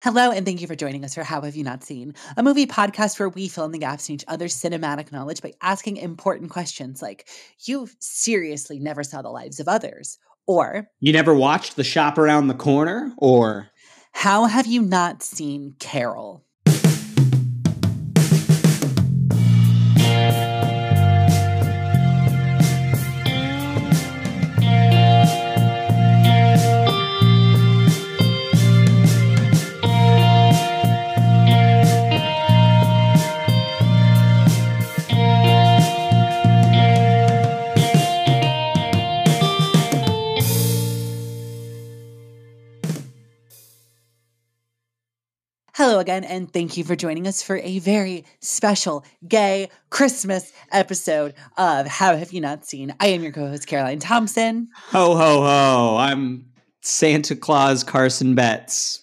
[0.00, 2.66] Hello, and thank you for joining us for How Have You Not Seen, a movie
[2.66, 6.50] podcast where we fill in the gaps in each other's cinematic knowledge by asking important
[6.50, 7.28] questions like,
[7.64, 10.18] You seriously never saw the lives of others?
[10.46, 13.12] Or, You never watched The Shop Around the Corner?
[13.18, 13.70] Or,
[14.12, 16.44] How have you not seen Carol?
[45.98, 51.34] Hello again, and thank you for joining us for a very special gay Christmas episode
[51.56, 52.94] of How Have You Not Seen?
[53.00, 54.68] I am your co host, Caroline Thompson.
[54.90, 56.46] Ho, ho, ho, I'm
[56.82, 59.02] Santa Claus Carson Betts.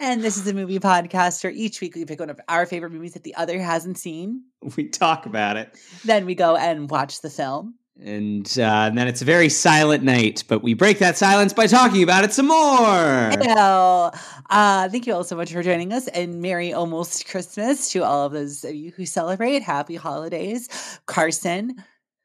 [0.00, 2.92] And this is a movie podcast where each week we pick one of our favorite
[2.92, 4.42] movies that the other hasn't seen.
[4.74, 5.76] We talk about it.
[6.02, 7.74] Then we go and watch the film.
[8.04, 11.68] And, uh, and then it's a very silent night, but we break that silence by
[11.68, 12.56] talking about it some more.
[12.56, 14.10] Hello.
[14.50, 18.26] Uh, thank you all so much for joining us and Merry almost Christmas to all
[18.26, 19.62] of those of you who celebrate.
[19.62, 20.68] Happy holidays.
[21.06, 21.76] Carson,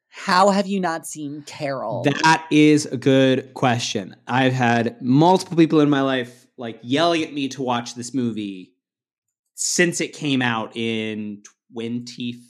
[0.10, 2.04] how have you not seen Carol?
[2.04, 4.16] That is a good question.
[4.28, 8.74] I've had multiple people in my life like yelling at me to watch this movie
[9.54, 11.44] since it came out in
[11.76, 12.44] 2015.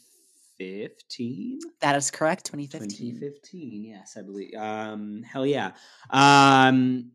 [1.81, 2.45] That is correct.
[2.45, 2.89] 2015.
[3.19, 4.53] 2015, yes, I believe.
[4.55, 5.72] Um, hell yeah.
[6.09, 7.11] Um,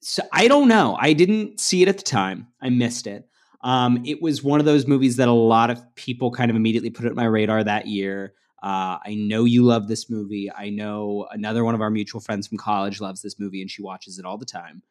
[0.00, 0.96] so I don't know.
[1.00, 2.48] I didn't see it at the time.
[2.60, 3.28] I missed it.
[3.62, 6.90] Um, it was one of those movies that a lot of people kind of immediately
[6.90, 8.34] put it on my radar that year.
[8.62, 10.50] Uh, I know you love this movie.
[10.56, 13.82] I know another one of our mutual friends from college loves this movie, and she
[13.82, 14.82] watches it all the time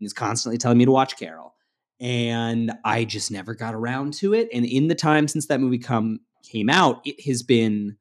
[0.00, 1.54] and is constantly telling me to watch Carol.
[2.00, 4.48] And I just never got around to it.
[4.52, 7.96] And in the time since that movie come came out, it has been,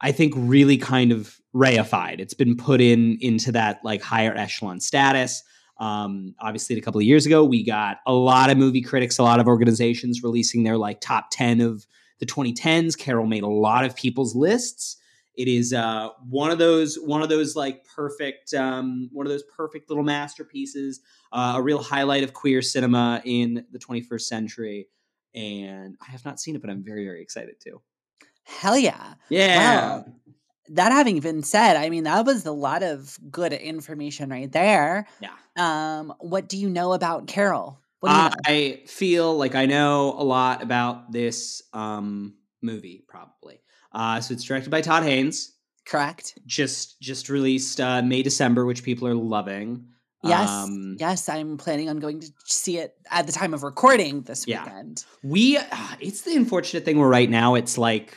[0.00, 2.20] I think, really kind of reified.
[2.20, 5.42] It's been put in into that like higher echelon status.
[5.78, 9.22] Um, obviously, a couple of years ago, we got a lot of movie critics, a
[9.22, 11.86] lot of organizations releasing their like top 10 of
[12.20, 12.96] the 2010s.
[12.96, 14.98] Carol made a lot of people's lists.
[15.34, 19.42] It is uh, one of those one of those like perfect um, one of those
[19.44, 21.00] perfect little masterpieces,
[21.32, 24.88] uh, a real highlight of queer cinema in the 21st century.
[25.34, 27.80] And I have not seen it, but I'm very very excited to.
[28.44, 29.14] Hell yeah.
[29.28, 29.58] Yeah.
[29.58, 30.04] Wow.
[30.68, 35.06] That having been said, I mean, that was a lot of good information right there.
[35.20, 35.30] Yeah.
[35.56, 37.80] Um, what do you know about Carol?
[38.00, 38.30] What do you know?
[38.46, 43.60] I feel like I know a lot about this um, movie, probably.
[43.92, 45.52] Uh, so it's directed by Todd Haynes.
[45.84, 46.38] Correct.
[46.46, 49.86] Just just released uh, May December, which people are loving.
[50.24, 50.48] Yes.
[50.48, 54.46] Um, yes, I'm planning on going to see it at the time of recording this
[54.46, 54.64] Yeah.
[54.64, 55.04] weekend.
[55.22, 55.58] We,
[56.00, 58.16] it's the unfortunate thing where right now it's like,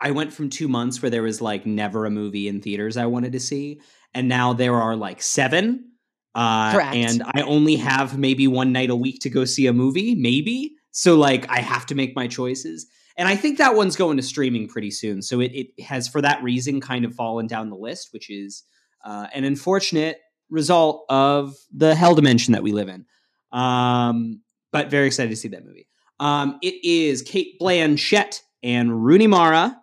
[0.00, 3.06] I went from two months where there was like never a movie in theaters I
[3.06, 3.80] wanted to see,
[4.14, 5.92] and now there are like seven.
[6.34, 6.94] Uh, Correct.
[6.94, 10.74] And I only have maybe one night a week to go see a movie, maybe.
[10.90, 12.86] So like I have to make my choices.
[13.16, 15.22] And I think that one's going to streaming pretty soon.
[15.22, 18.64] So it, it has, for that reason, kind of fallen down the list, which is
[19.02, 20.18] uh, an unfortunate
[20.50, 23.04] result of the hell dimension that we live in.
[23.52, 24.40] Um,
[24.72, 25.88] but very excited to see that movie.
[26.20, 29.80] Um, it is Cate Blanchett and Rooney Mara.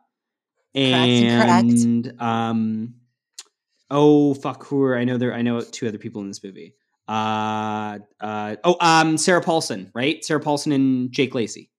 [0.75, 2.95] and Correct, And um,
[3.89, 5.33] oh fuck, who are I know there?
[5.33, 6.75] I know two other people in this movie.
[7.07, 10.23] Uh, uh, oh, um, Sarah Paulson, right?
[10.23, 11.69] Sarah Paulson and Jake Lacy.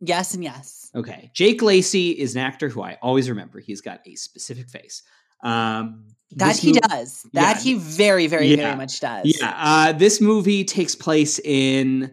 [0.00, 0.90] Yes and yes.
[0.94, 3.60] Okay, Jake Lacy is an actor who I always remember.
[3.60, 5.02] He's got a specific face.
[5.42, 7.26] Um, That he does.
[7.32, 7.62] That Yeah.
[7.62, 8.56] he very, very, Yeah.
[8.56, 9.26] very much does.
[9.40, 12.12] Yeah, uh, this movie takes place in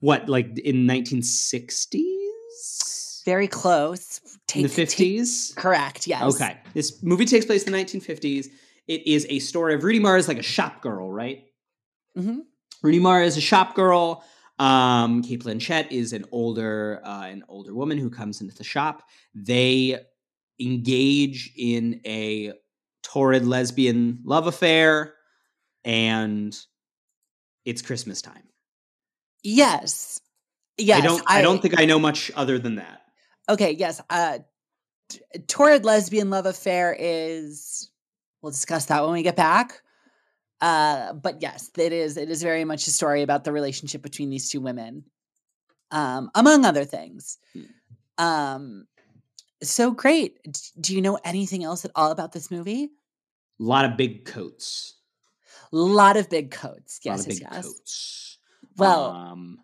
[0.00, 4.20] what, like in 1960s, Very close.
[4.54, 5.52] in the Take- take- 50s.
[5.54, 6.06] correct.
[6.06, 6.22] Yes.
[6.34, 8.48] Okay, this movie takes place in the 1950s.
[8.88, 11.44] It is a story of Rooney Mara is like a shop girl, right?
[12.18, 12.40] Mhm.
[12.82, 14.24] Rooney Mara is a shop girl.
[14.58, 19.08] Um, Cate Blanchett is an older, uh, an older woman who comes into the shop.
[19.34, 20.00] They
[20.58, 22.52] engage in a
[23.02, 25.14] torrid lesbian love affair,
[25.84, 26.56] and
[27.64, 28.42] it's Christmas time.
[29.42, 30.20] Yes.
[30.76, 31.02] Yes.
[31.02, 31.22] I don't.
[31.26, 33.02] I, don't think I know much other than that.
[33.48, 34.00] Okay, yes.
[34.08, 34.38] Uh
[35.08, 37.90] t- torrid lesbian love affair is
[38.42, 39.82] we'll discuss that when we get back.
[40.60, 44.30] Uh but yes, it is it is very much a story about the relationship between
[44.30, 45.04] these two women.
[45.90, 47.38] Um among other things.
[47.52, 48.24] Hmm.
[48.24, 48.86] Um
[49.62, 50.38] so great.
[50.80, 52.84] Do you know anything else at all about this movie?
[52.84, 52.88] A
[53.62, 54.94] lot of big coats.
[55.72, 56.98] A lot of big coats.
[57.04, 57.64] A Yes, yes, yes.
[57.66, 58.38] coats.
[58.76, 59.58] Well, um,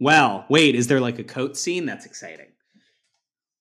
[0.00, 1.86] well, wait, is there like a coat scene?
[1.86, 2.48] That's exciting.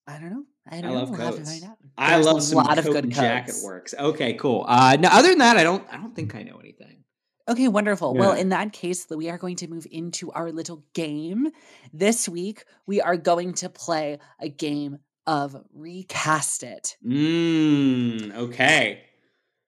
[0.08, 0.44] I don't know.
[0.70, 1.00] I don't I know.
[1.00, 1.50] love we'll to coats.
[1.60, 1.78] find out.
[1.98, 3.64] I love a some lot of good jacket coats.
[3.64, 3.94] works.
[3.98, 4.66] Okay, cool.
[4.68, 5.86] Uh, no, other than that, I don't.
[5.92, 7.04] I don't think I know anything.
[7.48, 8.16] Okay, wonderful.
[8.16, 11.50] Well, in that case, we are going to move into our little game.
[11.94, 16.98] This week, we are going to play a game of recast it.
[17.04, 19.04] Mm, okay.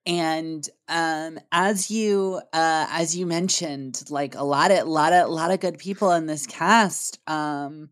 [0.06, 5.32] And um, as you uh, as you mentioned, like a lot of lot of a
[5.32, 7.18] lot of good people in this cast.
[7.28, 7.90] Um,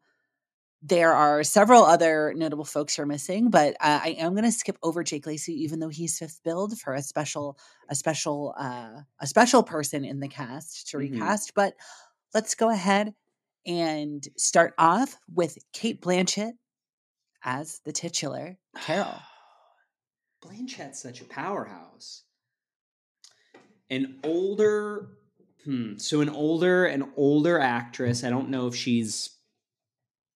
[0.83, 4.53] there are several other notable folks who are missing, but uh, I am going to
[4.53, 7.59] skip over Jake Lacy, even though he's fifth build for a special
[7.89, 10.99] a special uh, a special person in the cast to Mhm.
[10.99, 11.55] recast.
[11.55, 11.75] But
[12.35, 13.15] let's go ahead
[13.67, 16.53] and start off with Cate Blanchett
[17.47, 19.15] as the titular Carol.
[20.43, 22.25] Blanchett's such a powerhouse.
[23.89, 25.09] An older,
[25.65, 28.25] hmm, so an older, an older actress.
[28.25, 29.31] I don't know if she's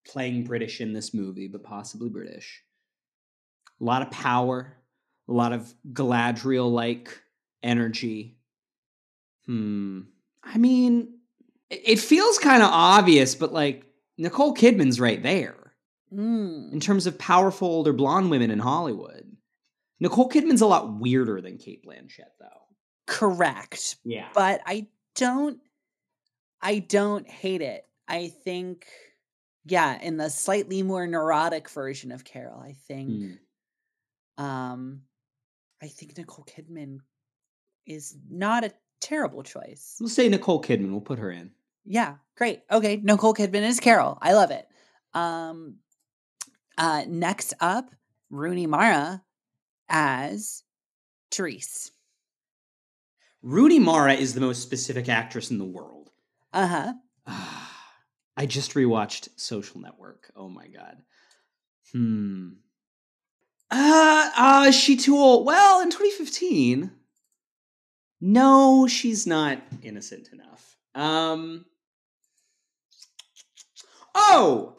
[0.06, 2.62] playing British in this movie, but possibly British.
[3.80, 4.76] A lot of power,
[5.28, 7.20] a lot of Galadriel like
[7.62, 8.38] energy.
[9.46, 10.02] Hmm.
[10.42, 11.18] I mean,
[11.68, 13.84] it it feels kind of obvious, but like
[14.16, 15.59] Nicole Kidman's right there
[16.12, 16.72] Mm.
[16.72, 19.24] in terms of powerful older blonde women in Hollywood.
[20.00, 22.46] Nicole Kidman's a lot weirder than Cate Blanchett, though.
[23.06, 23.96] Correct.
[24.04, 24.28] Yeah.
[24.34, 25.58] but I don't
[26.62, 27.84] I don't hate it.
[28.08, 28.86] I think
[29.66, 33.38] yeah, in the slightly more neurotic version of Carol, I think
[34.38, 34.44] Hmm.
[34.44, 35.02] um
[35.82, 36.98] I think Nicole Kidman
[37.86, 39.96] is not a terrible choice.
[40.00, 40.90] We'll say Nicole Kidman.
[40.90, 41.52] We'll put her in.
[41.84, 42.62] Yeah, great.
[42.70, 44.18] Okay, Nicole Kidman is Carol.
[44.20, 44.66] I love it.
[45.14, 45.76] Um
[46.80, 47.90] uh next up,
[48.30, 49.22] Rooney Mara
[49.88, 50.64] as
[51.30, 51.92] Therese.
[53.42, 56.10] Rooney Mara is the most specific actress in the world.
[56.52, 56.94] Uh-huh.
[58.36, 60.30] I just rewatched Social Network.
[60.34, 60.96] Oh my god.
[61.92, 62.48] Hmm.
[63.70, 65.46] Uh, uh, is she too old?
[65.46, 66.90] Well, in 2015.
[68.20, 70.76] No, she's not innocent enough.
[70.94, 71.64] Um.
[74.14, 74.76] Oh!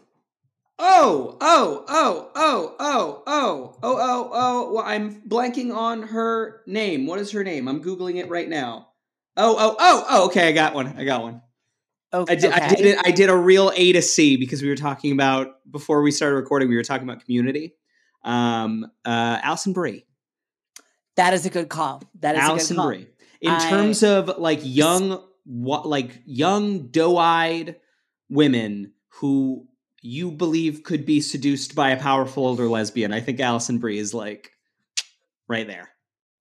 [0.83, 4.73] Oh, oh, oh, oh, oh, oh, oh, oh, oh.
[4.73, 7.05] Well, I'm blanking on her name.
[7.05, 7.67] What is her name?
[7.67, 8.87] I'm Googling it right now.
[9.37, 10.87] Oh, oh, oh, oh, okay, I got one.
[10.97, 11.43] I got one.
[12.11, 12.33] Okay.
[12.33, 12.97] I did, I did it.
[13.05, 16.35] I did a real A to C because we were talking about before we started
[16.35, 16.67] recording.
[16.67, 17.75] We were talking about Community.
[18.23, 20.05] Um, uh, Alison Brie.
[21.15, 22.01] That is a good call.
[22.21, 22.87] That is Alison a good call.
[22.87, 23.07] Brie.
[23.41, 27.75] In I- terms of like young, what like young doe-eyed
[28.29, 29.67] women who
[30.01, 34.13] you believe could be seduced by a powerful older lesbian, I think Alison Brie is
[34.13, 34.51] like
[35.47, 35.89] right there.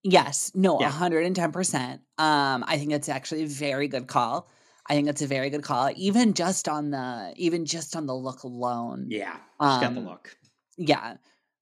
[0.03, 0.89] Yes, no, Yeah.
[0.89, 2.01] hundred and ten percent.
[2.17, 4.49] Um, I think it's actually a very good call.
[4.89, 8.15] I think it's a very good call, even just on the even just on the
[8.15, 9.05] look alone.
[9.09, 10.35] Yeah, she's got the Um, look.
[10.77, 11.17] Yeah,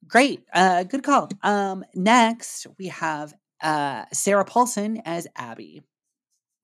[0.08, 0.46] great.
[0.54, 1.30] Uh, good call.
[1.44, 5.82] Um, next we have uh Sarah Paulson as Abby.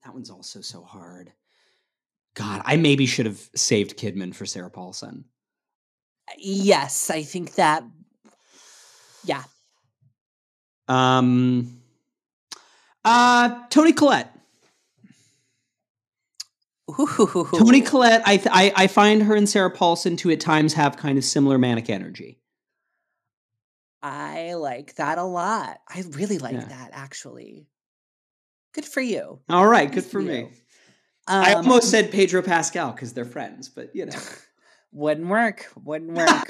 [0.05, 1.33] That one's also so hard.
[2.35, 5.25] God, I maybe should have saved Kidman for Sarah Paulson.
[6.37, 7.83] Yes, I think that.
[9.23, 9.43] Yeah,
[10.87, 11.81] Um,
[13.03, 14.31] uh, Toni Collette.
[17.57, 18.21] Toni Collette.
[18.27, 21.23] I, th- I I find her and Sarah Paulson to at times have kind of
[21.23, 22.39] similar manic energy.
[24.04, 25.80] I like that a lot.
[25.89, 26.65] I really like Yeah.
[26.65, 27.68] that actually.
[28.73, 29.39] Good for you.
[29.49, 30.51] All right, good Good for for me.
[31.27, 31.33] You.
[31.35, 34.17] I Um, almost said Pedro Pascal because they're friends, but you know,
[34.91, 35.67] wouldn't work.
[35.83, 36.47] Wouldn't work.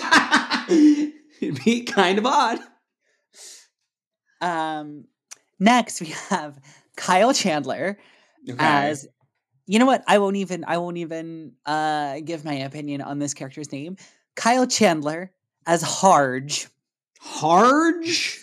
[0.69, 2.59] it'd be kind of odd.
[4.41, 5.05] Um,
[5.59, 6.59] next we have
[6.97, 7.97] Kyle Chandler
[8.47, 8.57] Okay.
[8.59, 9.07] as
[9.65, 10.03] you know what?
[10.07, 13.97] I won't even I won't even uh give my opinion on this character's name.
[14.35, 15.31] Kyle Chandler
[15.65, 16.67] as Harge.
[17.19, 18.39] Harge.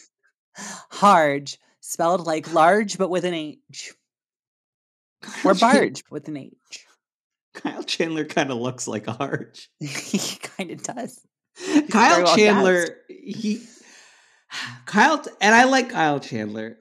[0.56, 3.92] Harge, spelled like large but with an H.
[5.44, 6.86] Or barge with an H.
[7.54, 9.68] Kyle Chandler kind of looks like a Harge.
[9.80, 11.20] he kind of does.
[11.90, 13.62] Kyle well Chandler, he
[14.86, 16.78] Kyle, and I like Kyle Chandler.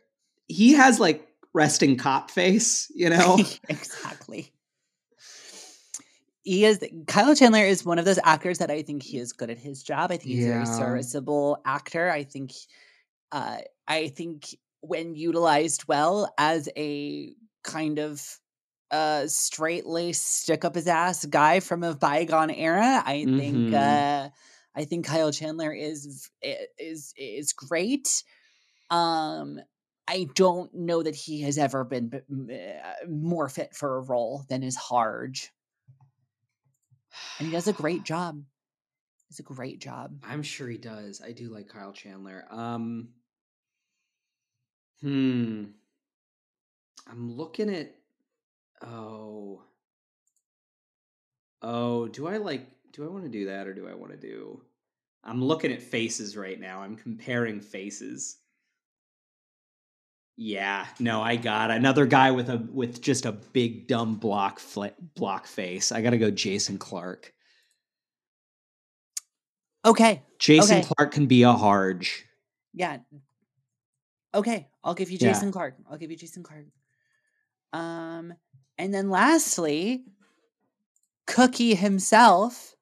[0.47, 3.39] He has like resting cop face, you know.
[3.67, 4.51] exactly.
[6.43, 9.49] He is Kyle Chandler is one of those actors that I think he is good
[9.49, 10.11] at his job.
[10.11, 12.09] I think he's a very serviceable actor.
[12.09, 12.53] I think
[13.31, 13.57] uh
[13.87, 18.39] I think when utilized well as a kind of
[18.91, 23.73] uh straight laced stick up his ass guy from a bygone era, I think Mhm.
[23.73, 24.29] uh
[24.75, 26.29] I think Kyle Chandler is
[26.77, 28.23] is is great.
[28.89, 29.59] Um
[30.07, 34.63] I don't know that he has ever been uh, more fit for a role than
[34.63, 35.51] is Harge.
[37.39, 38.43] And he does a great job.
[39.29, 40.17] It's a great job.
[40.23, 41.21] I'm sure he does.
[41.21, 42.45] I do like Kyle Chandler.
[42.49, 43.13] Um
[45.01, 45.65] Hmm.
[47.09, 47.95] I'm looking at
[48.85, 49.61] oh.
[51.61, 54.17] Oh, do I like do I want to do that or do I want to
[54.17, 54.61] do
[55.23, 56.81] I'm looking at faces right now.
[56.81, 58.37] I'm comparing faces.
[60.37, 64.85] Yeah, no, I got another guy with a with just a big dumb block fl-
[65.15, 65.91] block face.
[65.91, 67.33] I got to go Jason Clarke.
[69.85, 70.23] Okay.
[70.39, 70.87] Jason Okay.
[70.95, 72.25] Clark can be a Harge.
[72.73, 72.97] Yeah.
[74.33, 74.67] Okay.
[74.83, 75.33] I'll give you Yeah.
[75.33, 75.75] Jason Clarke.
[75.89, 76.65] I'll give you Jason Clarke.
[77.73, 78.33] Um,
[78.77, 80.03] and then lastly,
[81.27, 82.75] Cookie himself,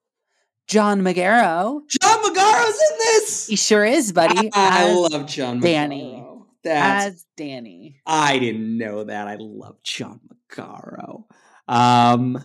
[0.67, 1.81] John Magaro.
[1.87, 3.47] John Magaro's in this.
[3.47, 4.49] He sure is, buddy.
[4.53, 6.15] I as, love John Danny.
[6.23, 6.45] Magaro.
[6.63, 8.01] That's as Danny.
[8.05, 9.27] I didn't know that.
[9.27, 10.19] I love John
[10.51, 11.25] Magaro.
[11.67, 12.43] Um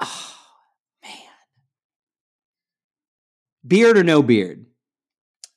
[0.00, 0.34] Oh
[1.02, 1.12] man.
[3.66, 4.66] Beard or no beard?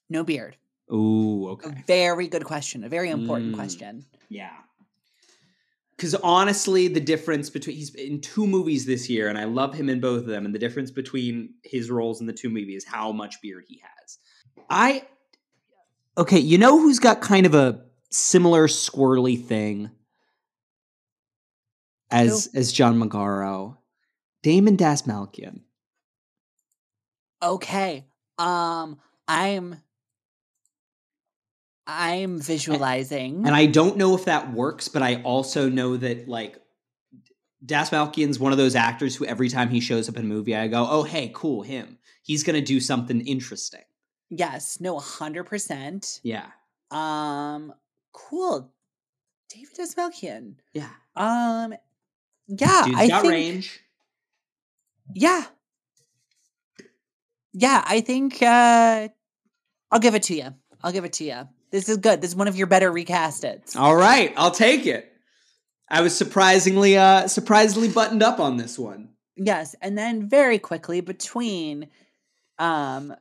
[0.10, 0.58] No beard.
[0.94, 2.84] Ooh, A very good question.
[2.84, 3.56] A very important Mm.
[3.56, 4.06] question.
[4.30, 4.52] Yeah.
[5.96, 9.88] Because honestly, the difference between he's in two movies this year, and I love him
[9.88, 12.90] in both of them, and the difference between his roles in the two movies is
[12.90, 14.18] how much beard he has.
[14.70, 15.08] I
[16.18, 19.92] okay, you know who's got kind of a similar squirrely thing
[22.10, 23.78] as as John Magaro?
[24.42, 25.62] Damon Dastmalchian.
[27.44, 28.06] Okay.
[28.40, 29.76] Um, I'm
[31.88, 33.46] I'm visualizing.
[33.46, 36.58] And I don't know if that works, but I also know that like
[37.66, 40.68] Dastmalchian's one of those actors who every time he shows up in a movie, I
[40.68, 41.98] go, "Oh, hey, cool, him.
[42.24, 43.82] He's gonna do something interesting."
[44.30, 46.22] yes, no, hundred percent.
[46.24, 46.48] Yeah,
[46.90, 47.74] Um,
[48.14, 48.72] cool.
[49.50, 50.56] David Das Malkian.
[50.74, 50.90] yeah.
[51.18, 51.74] Um,
[52.48, 53.34] yeah, Dude's I got think.
[53.34, 53.80] range.
[55.14, 55.44] Yeah,
[57.54, 58.42] yeah, I think.
[58.42, 59.10] uh
[59.92, 60.54] I'll give it to you.
[60.82, 61.48] I'll give it to you.
[61.72, 62.22] This is good.
[62.22, 63.76] This is one of your better recasteds.
[63.76, 65.12] All right, I'll take it.
[65.90, 69.10] I was surprisingly, uh, surprisingly buttoned up on this one.
[69.36, 71.88] Yes, and then very quickly between,
[72.60, 73.14] um,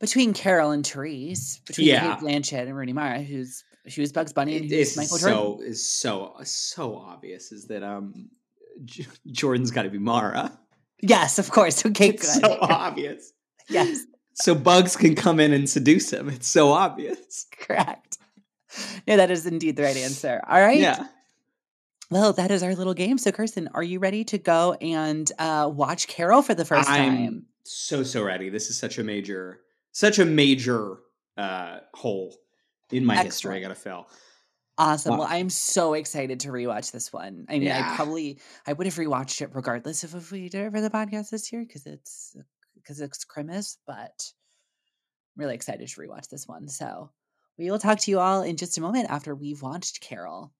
[0.00, 2.14] between Carol and Therese, between Yeah.
[2.16, 5.36] Cate Blanchett and Rooney Mara, who's she was Bugs Bunny and who's It's Michael Jordan.
[5.38, 8.30] so is so so obvious is that um,
[8.84, 10.58] J- Jordan's got to be Mara.
[11.02, 11.84] Yes, of course.
[11.86, 12.22] Okay, good.
[12.22, 13.32] so obvious.
[13.68, 14.00] yes,
[14.34, 16.28] so bugs can come in and seduce him.
[16.28, 17.46] It's so obvious.
[17.58, 18.18] correct.
[19.06, 20.42] No, that is indeed the right answer.
[20.48, 20.80] All right.
[20.80, 21.06] Yeah.
[22.10, 23.18] Well, that is our little game.
[23.18, 27.16] So, Kirsten, are you ready to go and uh, watch Carol for the 1st I'm
[27.16, 27.46] time?
[27.64, 28.50] so so ready.
[28.50, 29.60] This is such a major,
[29.92, 30.98] such a major
[31.36, 32.36] uh hole
[32.92, 33.56] in my history.
[33.56, 34.06] I gotta fill.
[34.76, 35.12] Awesome.
[35.12, 35.18] Wow.
[35.20, 37.46] Well, I'm so excited to rewatch this one.
[37.48, 40.72] I mean, I probably I would have rewatched it regardless of if we did it
[40.72, 42.36] for the podcast this year because it's
[42.84, 44.32] because it's Christmas, but
[45.36, 46.68] I'm really excited to rewatch this one.
[46.68, 47.10] So
[47.58, 50.52] we will talk to you all in just a moment after we've watched Carol.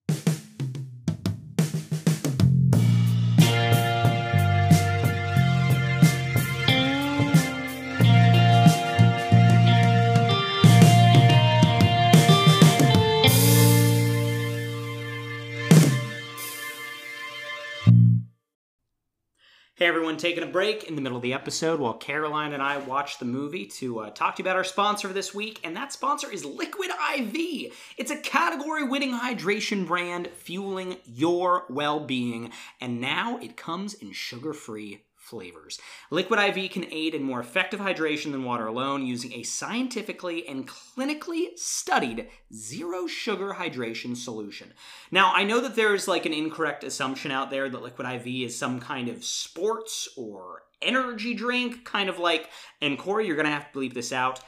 [19.77, 22.77] Hey everyone, taking a break in the middle of the episode while Caroline and I
[22.77, 25.91] watch the movie to uh, talk to you about our sponsor this week, and that
[25.91, 27.73] sponsor is Liquid IV.
[27.97, 34.13] It's a category winning hydration brand fueling your well being, and now it comes in
[34.13, 35.79] sugar free flavors.
[36.11, 40.67] Liquid IV can aid in more effective hydration than water alone using a scientifically and
[40.67, 44.71] clinically studied zero sugar hydration solution.
[45.11, 48.55] Now, I know that there's like an incorrect assumption out there that Liquid IV is
[48.55, 52.49] some kind of sports or energy drink, kind of like,
[52.81, 54.39] and Corey, you're gonna have to bleep this out,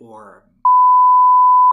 [0.00, 0.44] or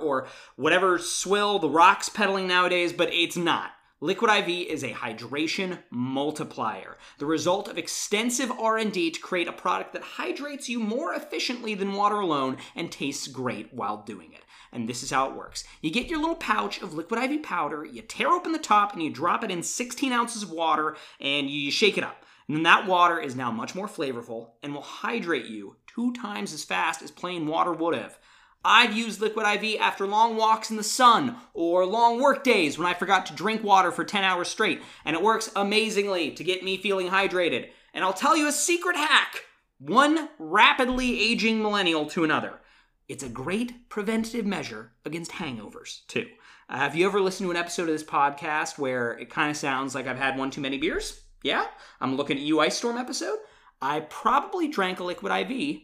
[0.01, 3.71] or whatever swill the rock's peddling nowadays, but it's not.
[4.01, 9.91] Liquid IV is a hydration multiplier, the result of extensive R&D to create a product
[9.91, 14.45] that hydrates you more efficiently than water alone and tastes great while doing it.
[14.71, 15.65] And this is how it works.
[15.81, 19.03] You get your little pouch of liquid IV powder, you tear open the top and
[19.03, 22.23] you drop it in 16 ounces of water and you shake it up.
[22.47, 26.53] And then that water is now much more flavorful and will hydrate you two times
[26.53, 28.17] as fast as plain water would have.
[28.63, 32.87] I've used Liquid IV after long walks in the sun or long work days when
[32.87, 36.63] I forgot to drink water for 10 hours straight, and it works amazingly to get
[36.63, 37.69] me feeling hydrated.
[37.93, 39.45] And I'll tell you a secret hack
[39.79, 42.59] one rapidly aging millennial to another.
[43.07, 46.27] it's a great preventative measure against hangovers, too.
[46.69, 49.57] Uh, have you ever listened to an episode of this podcast where it kind of
[49.57, 51.21] sounds like I've had one too many beers?
[51.41, 51.65] Yeah?
[51.99, 53.37] I'm looking at you, Ice Storm episode.
[53.81, 55.79] I probably drank a liquid IV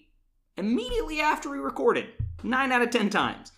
[0.57, 2.09] immediately after we recorded,
[2.43, 3.51] 9 out of 10 times.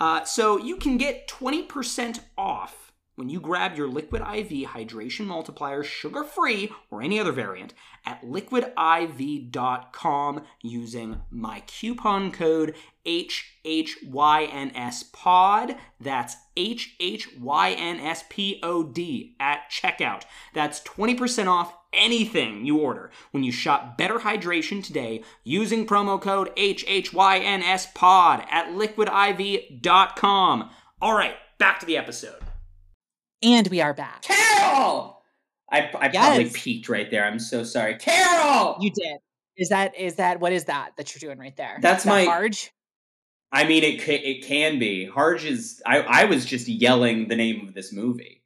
[0.00, 5.82] Uh, so you can get 20% off when you grab your Liquid IV hydration multiplier
[5.82, 7.74] sugar free or any other variant
[8.04, 8.72] at liquidiv.com
[10.62, 12.74] using my coupon code
[13.06, 13.66] HHYNSPOD.
[16.00, 20.22] That's HHYNSPOD at checkout.
[20.54, 26.50] That's 20% off anything you order when you shop Better Hydration today using promo code
[26.56, 30.70] HHYNS pod at liquidiv.com.
[31.00, 32.38] All right, back to the episode.
[33.42, 34.22] And we are back.
[34.22, 35.18] Carol!
[35.70, 36.26] I, I Yes.
[36.36, 37.24] probably peaked right there.
[37.24, 37.96] I'm so sorry.
[37.96, 38.76] Carol!
[38.80, 39.18] You did.
[39.56, 41.78] Is that is that what is that that you're doing right there?
[41.80, 42.70] That's that my- Harge.
[43.52, 45.04] I mean, it it can be.
[45.04, 45.82] Harge is.
[45.86, 48.42] I, I was just yelling the name of this movie.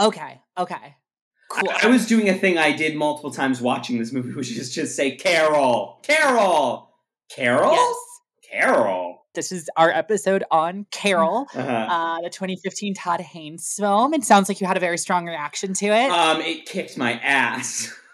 [0.00, 0.40] Okay.
[0.58, 0.96] Okay.
[1.50, 1.70] Cool.
[1.70, 4.74] I, I was doing a thing I did multiple times watching this movie, which is
[4.74, 6.90] just say Carol, Carol,
[7.30, 7.96] Carol, yes.
[8.50, 9.22] Carol.
[9.34, 11.70] This is our episode on Carol, Uh-huh.
[11.70, 14.12] uh, the 2015 Todd Haynes film.
[14.14, 16.10] It sounds like you had a very strong reaction to it.
[16.10, 17.94] um, it kicked my ass.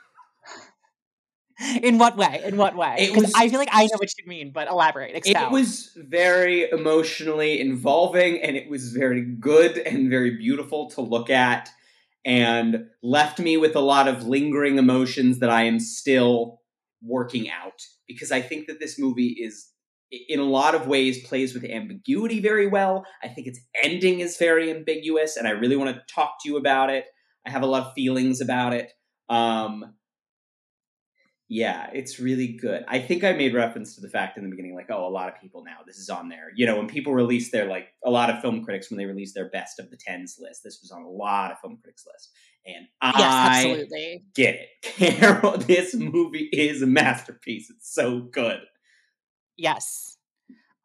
[1.82, 2.42] In what way?
[2.44, 2.96] In what way?
[2.98, 5.14] It 'Cause was- I feel like I know what you mean, but elaborate.
[5.24, 11.30] It was very emotionally involving, and it was very good and very beautiful to look
[11.30, 11.70] at,
[12.24, 16.60] and left me with a lot of lingering emotions that I am still
[17.02, 19.68] working out because I think that this movie is
[20.28, 23.04] in a lot of ways plays with ambiguity very well.
[23.24, 26.56] I think its ending is very ambiguous and I really want to talk to you
[26.58, 27.06] about it.
[27.46, 28.92] I have a lot of feelings about it.
[29.28, 29.94] Um
[31.52, 32.82] yeah, it's really good.
[32.88, 35.28] I think I made reference to the fact in the beginning, like, oh, a lot
[35.28, 36.50] of people now, this is on there.
[36.56, 39.34] You know, when people release their, like, a lot of film critics, when they release
[39.34, 42.30] their best of the tens list, this was on a lot of film critics' list.
[42.64, 44.24] And yes, I absolutely.
[44.34, 44.68] get it.
[44.82, 47.68] Carol, this movie is a masterpiece.
[47.68, 48.60] It's so good.
[49.58, 50.16] Yes.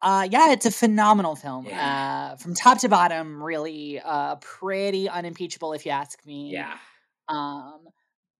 [0.02, 1.64] Uh, yeah, it's a phenomenal film.
[1.64, 2.32] Yeah.
[2.32, 6.52] Uh, from top to bottom, really uh, pretty unimpeachable, if you ask me.
[6.52, 6.76] Yeah.
[7.26, 7.88] Um,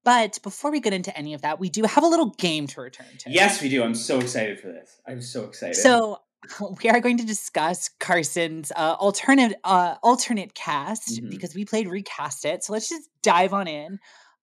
[0.09, 2.81] but before we get into any of that, we do have a little game to
[2.81, 3.31] return to.
[3.31, 3.83] Yes, we do.
[3.85, 5.03] I'm so excited for this.
[5.07, 5.77] I'm so excited.
[5.77, 6.23] So
[6.83, 11.29] we are going to discuss Carson's uh, alternate uh, alternate cast Mhm.
[11.29, 12.64] because we played recast it.
[12.64, 13.99] So let's just dive on in.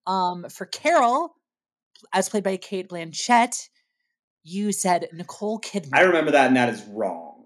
[0.05, 1.33] Um, for Carol,
[2.13, 3.67] as played by Cate Blanchett,
[4.43, 5.89] you said Nicole Kidman.
[5.93, 7.45] I remember that, and that is wrong.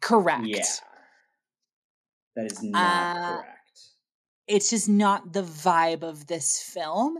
[0.00, 0.46] Correct.
[0.46, 0.64] Yeah.
[2.36, 3.58] That is not Uh, correct.
[4.52, 7.18] It's just not the vibe of this film.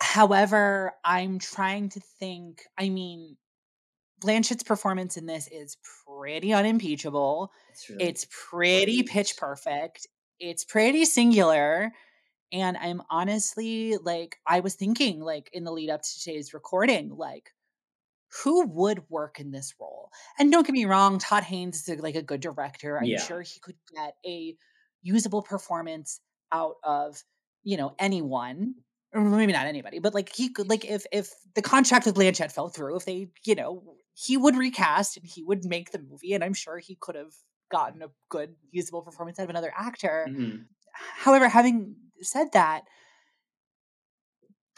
[0.00, 2.62] However, I'm trying to think.
[2.76, 3.36] I mean,
[4.20, 7.52] Blanchett's performance in this is pretty unimpeachable.
[7.70, 9.08] It's, really It's pretty great.
[9.08, 10.06] pitch perfect.
[10.38, 11.92] It's pretty singular.
[12.52, 17.10] And I'm honestly like, I was thinking, like, in the lead up to today's recording,
[17.16, 17.50] like,
[18.42, 20.10] who would work in this role?
[20.38, 22.98] And don't get me wrong, Todd Haynes is a, like a good director.
[22.98, 23.20] I'm Yeah.
[23.20, 24.56] sure he could get a
[25.04, 27.22] usable performance out of,
[27.62, 28.74] you know, anyone.
[29.12, 32.50] Or maybe not anybody, but like he could like if if the contract with Blanchett
[32.50, 36.32] fell through, if they, you know, he would recast and he would make the movie,
[36.34, 37.32] and I'm sure he could have
[37.70, 40.26] gotten a good usable performance out of another actor.
[40.28, 40.64] Mhm.
[40.92, 42.82] However, having said that,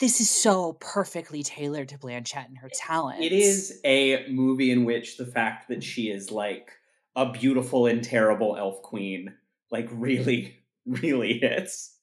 [0.00, 3.22] this is so perfectly tailored to Blanchett and her talent.
[3.22, 6.72] It is a movie in which the fact that she is like
[7.14, 9.34] a beautiful and terrible elf queen,
[9.70, 11.96] like really, really hits.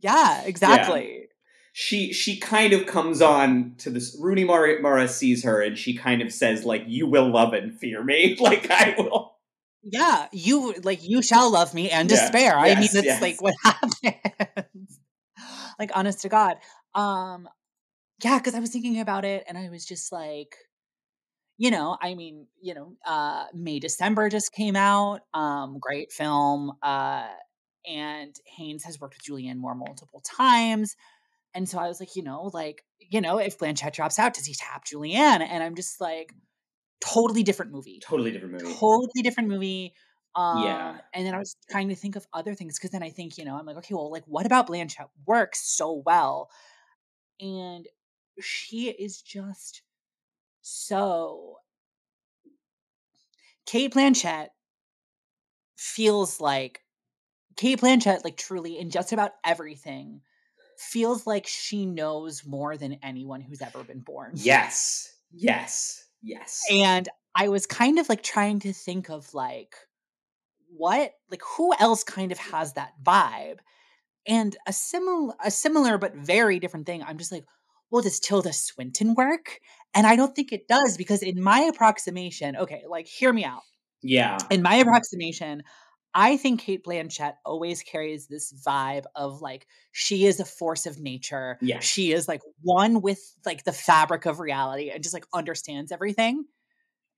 [0.00, 1.28] Yeah, exactly.
[1.72, 4.16] She she kind of comes on to this.
[4.20, 7.76] Rooney Mara, Mara sees her and she kind of says like, "You will love and
[7.76, 9.32] fear me, like I will."
[9.82, 12.56] Yeah, you like you shall love me and Yeah, despair.
[12.56, 13.22] I mean, yes, that's yes.
[13.22, 15.00] like what happens.
[15.78, 16.56] like honest to God.
[16.94, 17.48] Um
[18.22, 20.54] yeah, because I was thinking about it and I was just like,
[21.56, 25.20] you know, I mean, you know, uh May December just came out.
[25.34, 26.72] Um, great film.
[26.82, 27.28] Uh
[27.86, 30.96] and Haynes has worked with Julianne Moore multiple times.
[31.54, 34.46] And so I was like, you know, like, you know, if Blanchett drops out, does
[34.46, 35.40] he tap Julianne?
[35.46, 36.32] And I'm just like,
[37.00, 38.74] totally different movie Totally different movie.
[38.74, 39.94] totally different movie.
[40.34, 40.98] Um, Yeah.
[41.12, 43.44] And then I was trying to think of other things because then I think, you
[43.44, 46.50] know, I'm like, okay, well, like, what about Blanchett works so well?
[47.40, 47.86] And
[48.40, 49.82] she is just
[50.64, 51.56] so.
[53.66, 54.48] Cate Blanchett
[55.76, 56.82] feels like
[57.56, 60.20] Cate Blanchett, like, truly in just about everything,
[60.76, 64.32] feels like she knows more than anyone who's ever been born.
[64.34, 66.62] Yes, yes, yes.
[66.70, 69.74] And I was kind of like trying to think of like
[70.76, 73.58] what like who else kind of has that vibe
[74.26, 77.44] and a similar a similar but very different thing i'm just like
[77.90, 79.60] well does tilda swinton work
[79.94, 83.62] and i don't think it does because in my approximation okay like hear me out
[84.02, 84.38] Yeah.
[84.50, 85.62] in my approximation
[86.14, 91.00] i think cate blanchett always carries this vibe of like she is a force of
[91.00, 91.80] nature Yeah.
[91.80, 96.44] she is like one with like the fabric of reality and just like understands everything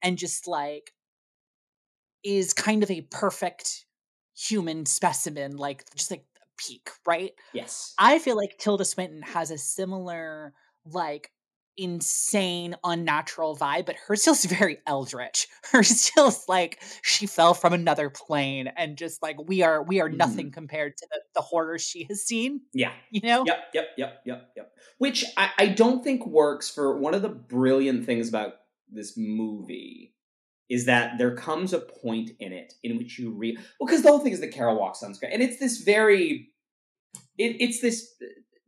[0.03, 0.93] and just like
[2.25, 3.87] is kind of a perfect
[4.37, 6.25] human specimen like just like
[6.59, 7.95] peak right Yes.
[7.99, 10.53] i feel like tilda swinton has a similar
[10.85, 11.31] like
[11.77, 18.09] insane unnatural vibe but hers feels very eldritch hers feels like she fell from another
[18.11, 20.17] plane and just like we are we are Mhm.
[20.17, 22.93] nothing compared to the, the horrors she has seen yeah.
[23.11, 24.73] you know Yep, yep, yep, yep, yep.
[24.99, 28.55] Which I, I don't think works for one of the brilliant things about
[28.91, 30.15] this movie
[30.69, 34.09] is that there comes a point in it in which you read well because the
[34.09, 36.49] whole thing is that Carol walks on screen and it's this very
[37.39, 38.15] it, it's this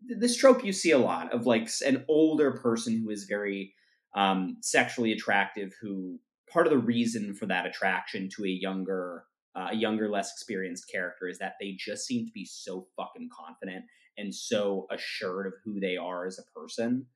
[0.09, 3.75] this trope you see a lot of like an older person who is very
[4.15, 6.19] um sexually attractive who
[6.51, 9.25] part of the reason for that attraction to a younger
[9.57, 13.29] uh, a younger less experienced character is that they just seem to be so fucking
[13.37, 13.85] confident
[14.17, 17.07] and so assured of who they are as a person.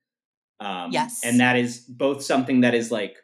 [0.59, 1.21] Um, Yes.
[1.23, 3.17] And that is both something that is like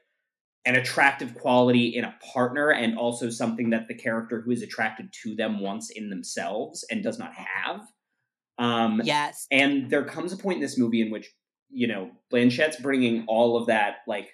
[0.65, 5.11] an attractive quality in a partner and also something that the character who is attracted
[5.23, 7.81] to them wants in themselves and does not have.
[8.59, 11.29] Um, yes and there comes a point in this movie in which,
[11.69, 14.29] you know, Blanchett's bringing all of that, like,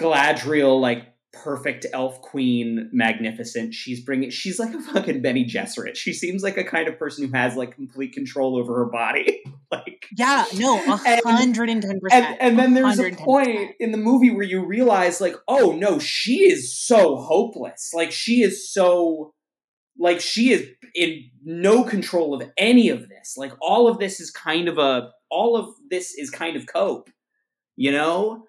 [0.00, 3.72] Galadriel, like, perfect elf queen, magnificent.
[3.72, 5.96] She's bringing, she's like a fucking Bene Gesserit.
[5.96, 9.42] She seems like a kind of person who has, like, complete control over her body.
[9.72, 13.16] like, yeah no a hundred and ten percent and, and then there's a 110%.
[13.18, 17.92] point in the movie where you realize, like, oh no, she is so hopeless.
[17.94, 19.32] Like, she is so,
[19.98, 23.36] like, she is in no control of any of this.
[23.36, 27.10] Like, all of this is kind of a, all of this is kind of cope,
[27.76, 28.44] you know?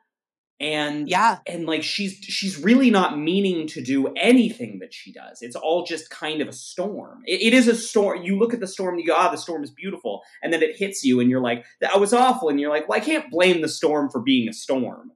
[0.60, 5.42] And yeah and like she's she's really not meaning to do anything that she does.
[5.42, 7.24] It's all just kind of a storm.
[7.26, 8.22] It, it is a storm.
[8.24, 10.62] You look at the storm and you go, "Ah, the storm is beautiful," and then
[10.62, 13.30] it hits you, and you're like, "That was awful," and you're like, "Well, I can't
[13.32, 15.12] blame the storm for being a storm."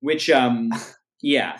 [0.00, 0.70] Which, um,
[1.22, 1.58] yeah,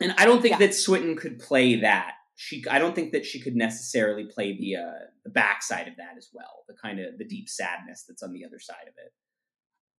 [0.00, 0.66] and I don't think Yeah.
[0.66, 2.12] that Swinton could play that.
[2.40, 4.92] She, I don't think that she could necessarily play the uh,
[5.24, 6.62] the backside of that as well.
[6.68, 9.12] The kind of the deep sadness that's on the other side of it.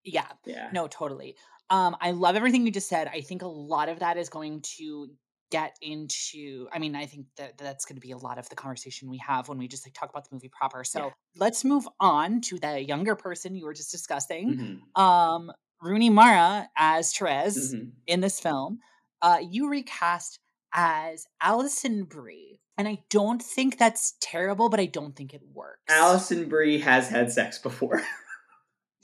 [0.04, 0.70] yeah Yeah.
[0.72, 1.34] No, totally.
[1.68, 3.08] Um, I love everything you just said.
[3.08, 5.08] I think a lot of that is going to
[5.50, 6.68] get into.
[6.72, 9.18] I mean, I think that that's going to be a lot of the conversation we
[9.18, 10.84] have when we just like talk about the movie proper.
[10.84, 11.10] So Yeah.
[11.36, 14.80] let's move on to the younger person you were just discussing.
[14.96, 15.50] Mhm, Um,
[15.82, 17.92] Rooney Mara as Therese mhm.
[18.06, 18.78] in this film.
[19.22, 20.38] Uh, you recast
[20.74, 25.80] as Alison Brie, and I don't think that's terrible, but I don't think it works.
[25.88, 28.02] Alison Brie has had sex before.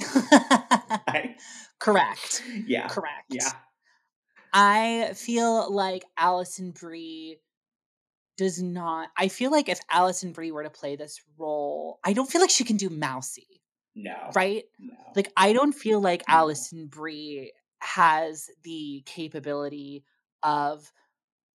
[1.79, 2.43] Correct.
[2.67, 2.89] yeah.
[2.89, 3.27] Correct.
[3.29, 3.51] Yeah.
[4.53, 7.39] I feel like Alison Brie
[8.37, 9.09] does not.
[9.17, 12.51] I feel like if Alison Brie were to play this role, I don't feel like
[12.51, 13.61] she can do Mousy,
[13.95, 14.15] No.
[14.35, 14.65] right?
[14.79, 14.95] No.
[15.15, 16.35] Like I don't feel like No.
[16.35, 20.05] Alison Brie has the capability
[20.43, 20.91] of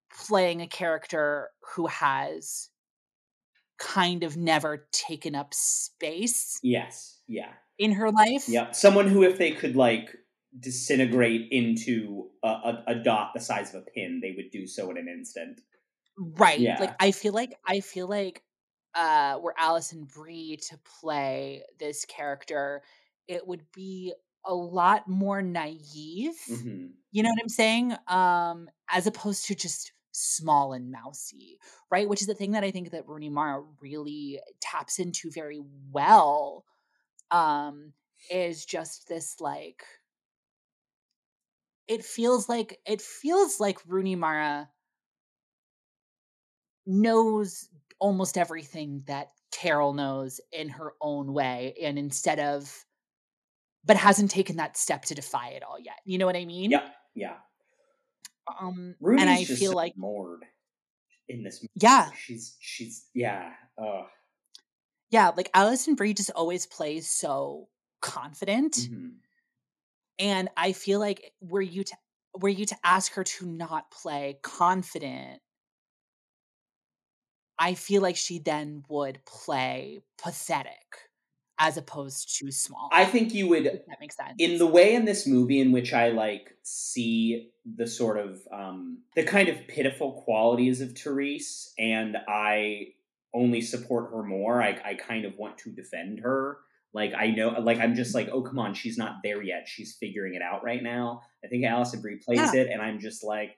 [0.10, 2.70] playing a character who has
[3.78, 7.20] kind of never taken up space yes.
[7.28, 7.52] Yeah.
[7.78, 8.48] in her life.
[8.48, 8.72] Yeah.
[8.72, 10.16] Someone who, if they could like
[10.60, 14.90] disintegrate into a, a, a dot the size of a pin, they would do so
[14.92, 15.62] in an instant.
[16.18, 16.60] Right.
[16.60, 16.78] Yeah.
[16.80, 18.44] Like I feel like I feel like
[18.96, 22.82] uh were Alison Brie to play this character,
[23.28, 24.14] it would be
[24.46, 26.36] a lot more naive.
[26.48, 27.96] hmm You know what I'm saying?
[28.08, 31.60] Um, as opposed to just small and mousy,
[31.92, 32.08] right?
[32.08, 36.66] Which is the thing that I think that Rooney Mara really taps into very well.
[37.32, 37.94] Um,
[38.30, 39.84] is just this like
[41.88, 44.70] it feels like it feels like Rooney Mara
[46.86, 47.70] knows
[48.00, 52.86] almost everything that Carol knows in her own way, and instead of
[53.86, 56.00] but hasn't taken that step to defy it all yet.
[56.06, 56.70] You know what I mean?
[56.70, 56.88] Yeah.
[57.16, 57.36] Yeah.
[58.60, 60.46] Um, and I just feel so like moored
[61.28, 61.62] in this.
[61.62, 61.72] Movie.
[61.76, 63.52] yeah, She's she's yeah.
[63.78, 64.08] Oh.
[65.10, 67.68] yeah, like Alison Brie just always plays so
[68.02, 69.14] confident, mhm.
[70.18, 71.96] and I feel like were you to
[72.40, 75.42] were you to ask her to not play confident,
[77.58, 81.09] I feel like she then would play pathetic
[81.60, 82.90] as opposed to small.
[82.92, 84.36] I think you would that makes sense.
[84.38, 89.00] in the way in this movie in which I like see the sort of um
[89.16, 92.94] the kind of pitiful qualities of Therese and I
[93.34, 94.62] only support her more.
[94.64, 96.58] I I kind of want to defend her.
[96.94, 99.68] Like I know like I'm just like, oh come on, she's not there yet.
[99.68, 101.22] She's figuring it out right now.
[101.44, 102.62] I think Alison Brie plays Yeah.
[102.62, 103.58] it and I'm just like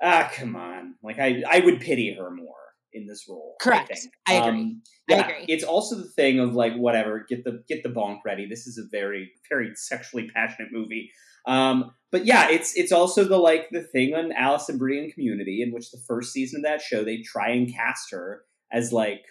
[0.00, 0.94] ah come on.
[1.02, 2.54] Like I I would pity her more
[2.92, 3.56] in this role.
[3.60, 3.92] Correct.
[4.26, 4.34] I.
[4.34, 4.60] I agree.
[4.60, 5.44] Um, I agree.
[5.48, 8.46] It's also the thing of like whatever, get the get the bonk ready.
[8.46, 11.10] This is a very very sexually passionate movie.
[11.46, 15.62] Um, but yeah, it's it's also the like the thing on Alison Brie and Community,
[15.62, 19.22] in which the first season of that show they try and cast her as like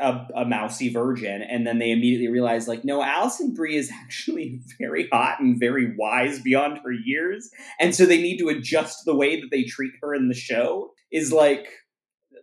[0.00, 4.60] a, a mousy virgin, and then they immediately realize like no, Alison Brie is actually
[4.78, 7.50] very hot and very wise beyond her years,
[7.80, 10.90] and so they need to adjust the way that they treat her in the show.
[11.12, 11.68] Is like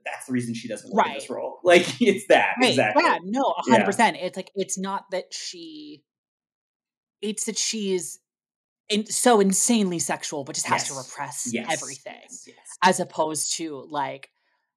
[0.05, 1.59] that's the reason she doesn't work in this role.
[1.63, 2.69] Like it's that Right.
[2.71, 3.03] exactly.
[3.03, 3.73] Yeah, no, Yeah.
[3.73, 4.17] hundred percent.
[4.19, 6.03] It's like it's not that she
[7.21, 8.19] it's that she's
[8.89, 11.71] in, so insanely sexual, but just has to repress Yes.
[11.71, 12.19] everything.
[12.23, 12.57] Yes, yes.
[12.81, 14.29] As opposed to like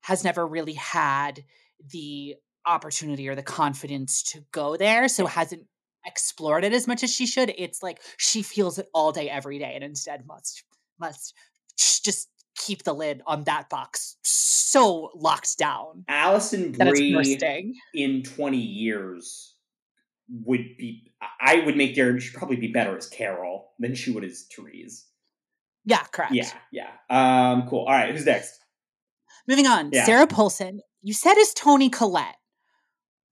[0.02, 1.44] has never really had
[1.92, 5.08] the opportunity or the confidence to go there.
[5.08, 5.64] So hasn't
[6.04, 7.52] explored it as much as she should.
[7.58, 10.62] It's like she feels it all day, every day, and instead must
[11.00, 11.34] must
[11.76, 17.38] just keep the lid on that box so locked down Alison Brie
[17.94, 19.54] in 20 years
[20.44, 24.24] would be I would make her she'd probably be better as Carol than she would
[24.24, 25.06] as Therese.
[25.84, 26.32] Yeah, correct.
[26.32, 26.88] Yeah, yeah.
[27.08, 27.80] Um cool.
[27.86, 28.58] All right, who's next?
[29.46, 30.04] Moving on, Yeah.
[30.04, 30.80] Sarah Paulson.
[31.02, 32.34] You said is Toni Collette,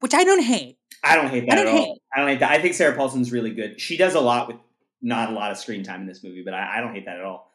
[0.01, 0.79] which I don't hate.
[1.03, 1.85] I don't hate that I don't all.
[1.85, 1.99] hate.
[2.15, 2.53] I don't hate that.
[2.53, 3.81] I think Sarah Paulson's really good.
[3.81, 4.57] She does a lot with
[5.03, 7.19] not a lot of screen time in this movie, but I, I don't hate that
[7.19, 7.51] at all.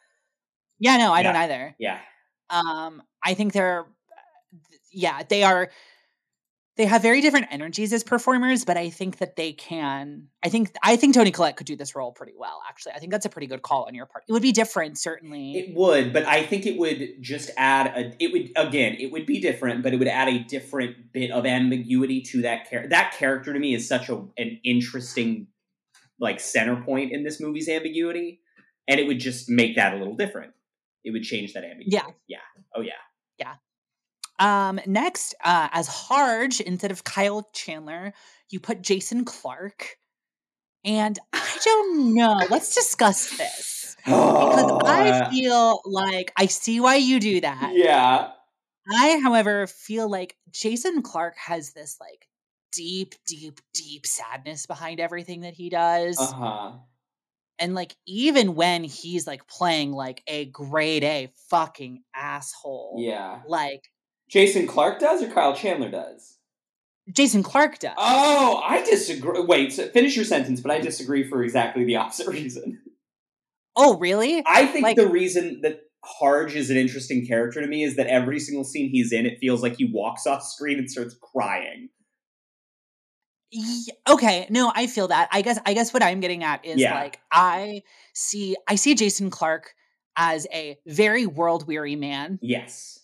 [0.80, 1.24] Yeah, no, I Yeah.
[1.24, 1.76] don't either.
[1.78, 2.00] Yeah.
[2.50, 3.86] Um, I think they're,
[4.92, 5.70] yeah, they are.
[6.78, 10.30] They have very different energies as performers, but I think that they can.
[10.42, 12.62] I think I think Toni Collette could do this role pretty well.
[12.70, 14.24] Actually, I think that's a pretty good call on your part.
[14.30, 15.58] It would be different, certainly.
[15.58, 18.16] It would, but I think it would just add a.
[18.24, 21.46] It would again, it would be different, but it would add a different bit of
[21.46, 22.88] ambiguity to that character.
[22.88, 25.48] That character to me is such a an interesting,
[26.18, 28.40] like center point in this movie's ambiguity,
[28.88, 30.54] and it would just make that a little different.
[31.04, 31.96] It would change that ambiguity.
[31.96, 32.08] Yeah.
[32.28, 32.40] yeah,
[32.76, 32.94] oh yeah.
[33.38, 33.56] Yeah.
[34.40, 38.14] Um, next, uh, as Harge instead of Kyle Chandler,
[38.50, 39.98] you put Jason Clarke.
[40.86, 42.40] And I don't know.
[42.50, 43.98] Let's discuss this.
[44.06, 47.74] Because I feel like I see why you do that.
[47.74, 48.32] yeah,
[48.92, 52.28] I, however, feel like Jason Clarke has this like
[52.72, 56.18] deep, deep, deep sadness behind everything that he does.
[56.18, 56.72] uh huh.
[57.60, 62.96] And like even when he's like playing like a grade A fucking asshole.
[63.00, 63.42] Yeah.
[63.48, 63.90] Like
[64.30, 66.38] Jason Clarke does, or Kyle Chandler does.
[67.12, 67.96] Jason Clarke does.
[67.98, 69.42] Oh, I disagree.
[69.42, 70.84] Wait, so finish your sentence, but I mm.
[70.84, 72.80] disagree for exactly the opposite reason.
[73.76, 74.44] Oh, really?
[74.46, 78.08] I think Like- the reason that Harge is an interesting character to me is that
[78.08, 81.90] every single scene he's in, it feels like he walks off screen and starts crying.
[84.08, 86.94] Okay no i feel that i guess i guess what i'm getting at is Yeah.
[86.94, 87.82] like i
[88.14, 89.74] see i see jason clarke
[90.16, 93.00] as a very world weary man Yes.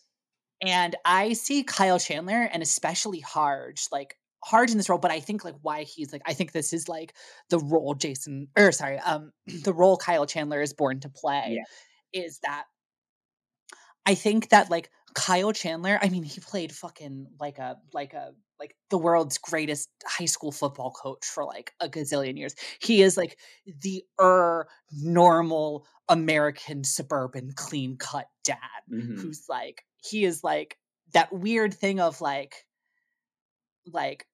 [0.62, 5.20] and i see kyle chandler and especially harge like harge in this role but i
[5.20, 7.16] think like why he's like i think this is like
[7.50, 9.32] the role jason or sorry um
[9.64, 11.56] the role kyle chandler is born to play
[12.14, 12.66] is that
[14.06, 18.34] i think that like kyle chandler i mean he played fucking like a like a
[18.60, 23.18] like the world's greatest high school football coach for like a gazillion years he is
[23.18, 23.38] like
[23.82, 28.58] the er normal american suburban clean cut dad
[28.91, 29.20] Mhm.
[29.20, 30.78] who's like he is like
[31.13, 32.65] that weird thing of like
[33.91, 34.26] like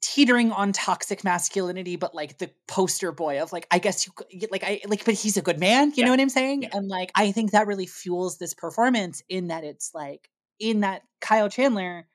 [0.00, 4.62] teetering on toxic masculinity but like the poster boy of like i guess you like
[4.62, 6.04] i like but he's a good man you Yeah.
[6.04, 6.68] know what i'm saying Yeah.
[6.72, 11.02] and like i think that really fuels this performance in that it's like in that
[11.20, 12.06] kyle chandler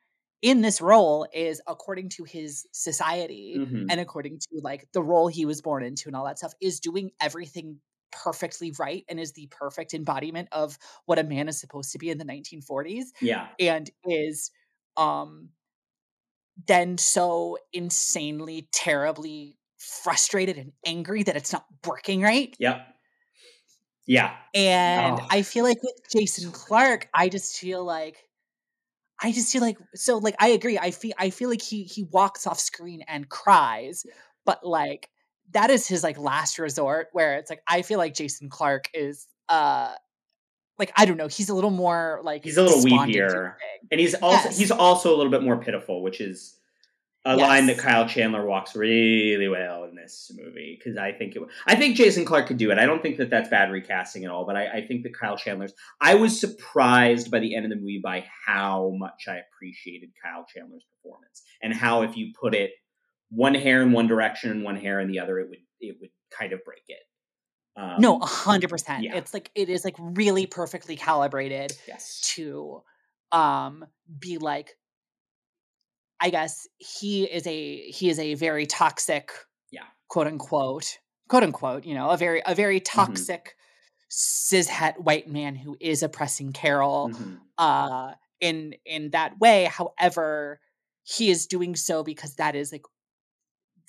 [0.44, 3.88] in this role is according to his society Mhm.
[3.90, 6.80] and according to like the role he was born into and all that stuff is
[6.82, 10.78] doing everything perfectly right and is the perfect embodiment of
[11.08, 13.50] what a man is supposed to be in the 1940s Yeah.
[13.60, 14.52] and is
[14.98, 15.50] um
[16.68, 22.94] then so insanely terribly frustrated and angry that it's not working right Yep.
[24.08, 24.36] Yeah.
[24.54, 25.28] and Oh.
[25.30, 28.30] i feel like with jason clarke i just feel like
[29.24, 32.04] i just feel like so like i agree i feel i feel like he he
[32.04, 34.06] walks off screen and cries
[34.46, 35.10] but like
[35.52, 39.28] that is his like last resort where it's like i feel like jason clarke is
[39.50, 39.94] uh
[40.80, 43.54] like i don't know he's a little more like He's a little weepier.
[43.82, 44.58] and And he's also Yes.
[44.58, 46.56] he's also a little bit more pitiful, which is
[47.26, 47.48] a Yes.
[47.48, 51.42] line that Kyle Chandler walks really well in this movie because I think it.
[51.66, 52.78] I think Jason Clarke could do it.
[52.78, 55.38] I don't think that that's bad recasting at all, but I, I think that Kyle
[55.38, 55.74] Chandler's.
[56.02, 60.46] I was surprised by the end of the movie by how much I appreciated Kyle
[60.54, 62.72] Chandler's performance and how if you put it
[63.30, 66.12] one hair in one direction and one hair in the other, it would it would
[66.38, 67.00] kind of break it.
[67.76, 69.06] Um, no, a hundred percent.
[69.06, 72.84] It's like it is like really perfectly calibrated yes, to
[73.32, 73.86] um
[74.20, 74.76] be like
[76.24, 79.32] I guess he is a he is a very toxic
[79.72, 79.86] Yeah.
[80.10, 82.84] quote unquote quote unquote, you know, a very a very Mm-hmm.
[82.86, 83.56] toxic
[84.12, 87.40] cishet white man who is oppressing Carol Mhm.
[87.58, 89.66] uh in in that way.
[89.66, 90.62] However,
[91.04, 92.86] he is doing so because that is like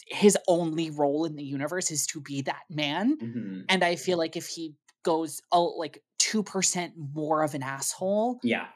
[0.06, 3.16] his only role in the universe is to be that man.
[3.18, 3.64] Mhm.
[3.68, 8.38] And I feel like if he goes oh like two percent more of an asshole,
[8.42, 8.68] yeah,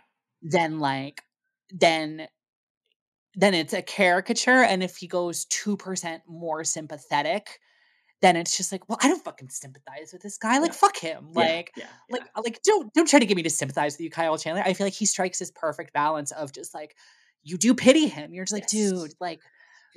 [0.42, 1.22] then like
[1.70, 2.28] then
[3.38, 4.62] then it's a caricature.
[4.62, 7.60] And if he goes two percent more sympathetic,
[8.20, 10.58] then it's just like, well, I don't fucking sympathize with this guy.
[10.58, 10.76] Like, Yeah.
[10.76, 11.28] fuck him.
[11.30, 14.10] Yeah, Like, yeah, like, like don't don't try to get me to sympathize with you,
[14.10, 14.62] Kyle Chandler.
[14.66, 16.96] I feel like he strikes this perfect balance of just like
[17.44, 18.34] you do pity him.
[18.34, 18.72] You're just like, Yes.
[18.72, 19.40] dude, like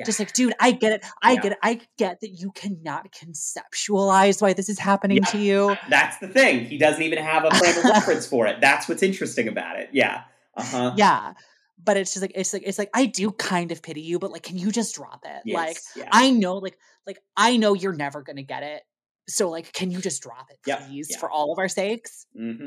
[0.05, 1.05] just like, dude, I get it.
[1.21, 1.57] I get it.
[1.61, 5.75] I get that you cannot conceptualize why this is happening to you.
[5.89, 6.65] That's the thing.
[6.65, 8.61] He doesn't even have a frame of reference for it.
[8.61, 9.89] That's what's interesting about it.
[9.91, 10.23] Yeah.
[10.55, 10.93] Uh huh.
[10.95, 11.33] Yeah.
[11.83, 14.31] But it's just like it's like it's like I do kind of pity you, but
[14.31, 15.51] like can you just drop it?
[15.51, 16.09] Like yeah.
[16.11, 18.83] I know like like I know you're never gonna get it.
[19.27, 21.17] So like can you just drop it, please, yeah.
[21.17, 22.25] for all of our sakes?
[22.35, 22.65] hmm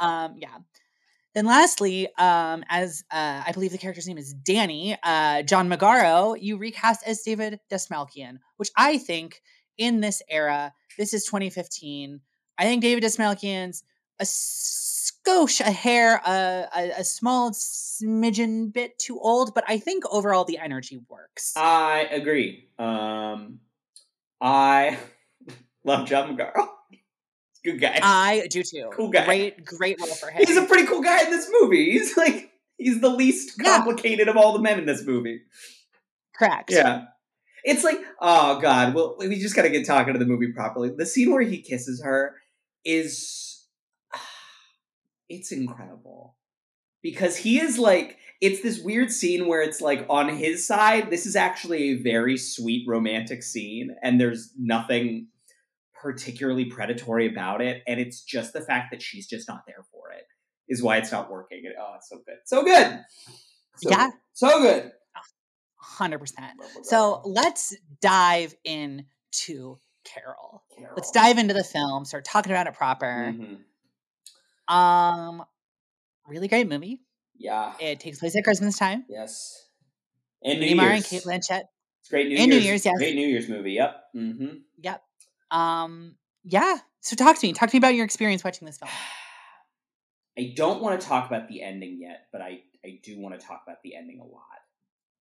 [0.00, 0.58] Um, yeah.
[1.34, 6.36] Then lastly, um, as uh, I believe the character's name is Danny, uh, John Magaro,
[6.38, 9.40] you recast as David Dastmalchian, which I think
[9.78, 12.20] in this era, this is 2015.
[12.58, 13.82] I think David Dastmalchian's
[14.20, 20.04] a skosh, a hair, a, a, a small smidgen bit too old, but I think
[20.10, 21.52] overall the energy works.
[21.56, 22.68] I agree.
[22.78, 23.60] Um,
[24.40, 24.98] I
[25.84, 26.68] love John Magaro.
[27.64, 27.98] Good guy.
[28.02, 28.90] I do too.
[28.92, 29.24] Cool guy.
[29.24, 30.42] Great, great role for him.
[30.44, 31.92] he's a pretty cool guy in this movie.
[31.92, 33.76] He's like he's the least Yeah.
[33.76, 35.42] complicated of all the men in this movie.
[36.36, 36.72] Correct.
[36.72, 37.04] Yeah.
[37.62, 40.90] It's like, oh god, well, we just gotta get talking to the movie properly.
[40.90, 42.34] The scene where he kisses her
[42.84, 43.51] is
[45.32, 46.36] it's incredible.
[47.02, 51.26] Because he is like it's this weird scene where it's like on his side, this
[51.26, 55.28] is actually a very sweet romantic scene, and there's nothing
[56.00, 60.10] particularly predatory about it, and it's just the fact that she's just not there for
[60.12, 60.24] it
[60.68, 61.62] is why it's not working.
[61.64, 62.36] And, oh, it's so good.
[62.44, 63.00] So good.
[63.76, 64.10] So Yeah.
[64.32, 64.92] So good.
[65.98, 66.52] 100%.
[66.82, 70.64] So let's dive into Carol.
[70.96, 73.34] Let's dive into the film, start talking about it proper.
[73.36, 73.64] Mhm.
[74.68, 75.44] Um,
[76.26, 77.00] really great movie.
[77.36, 77.72] Yeah.
[77.80, 79.04] It takes place at Christmas time.
[79.08, 79.68] Yes.
[80.42, 81.24] And New Rooney Mara and Year's.
[81.24, 81.62] Cate Blanchett.
[82.00, 82.64] It's great New and New Year's.
[82.66, 82.98] Year's, yes.
[82.98, 83.72] Great New Year's movie.
[83.72, 84.02] Yep.
[84.16, 84.56] Mm-hmm.
[84.82, 85.02] Yep.
[85.50, 86.78] Um, yeah.
[87.00, 87.52] So talk to me.
[87.52, 88.90] Talk to me about your experience watching this film.
[90.38, 93.46] I don't want to talk about the ending yet, but I, I do want to
[93.46, 94.42] talk about the ending a lot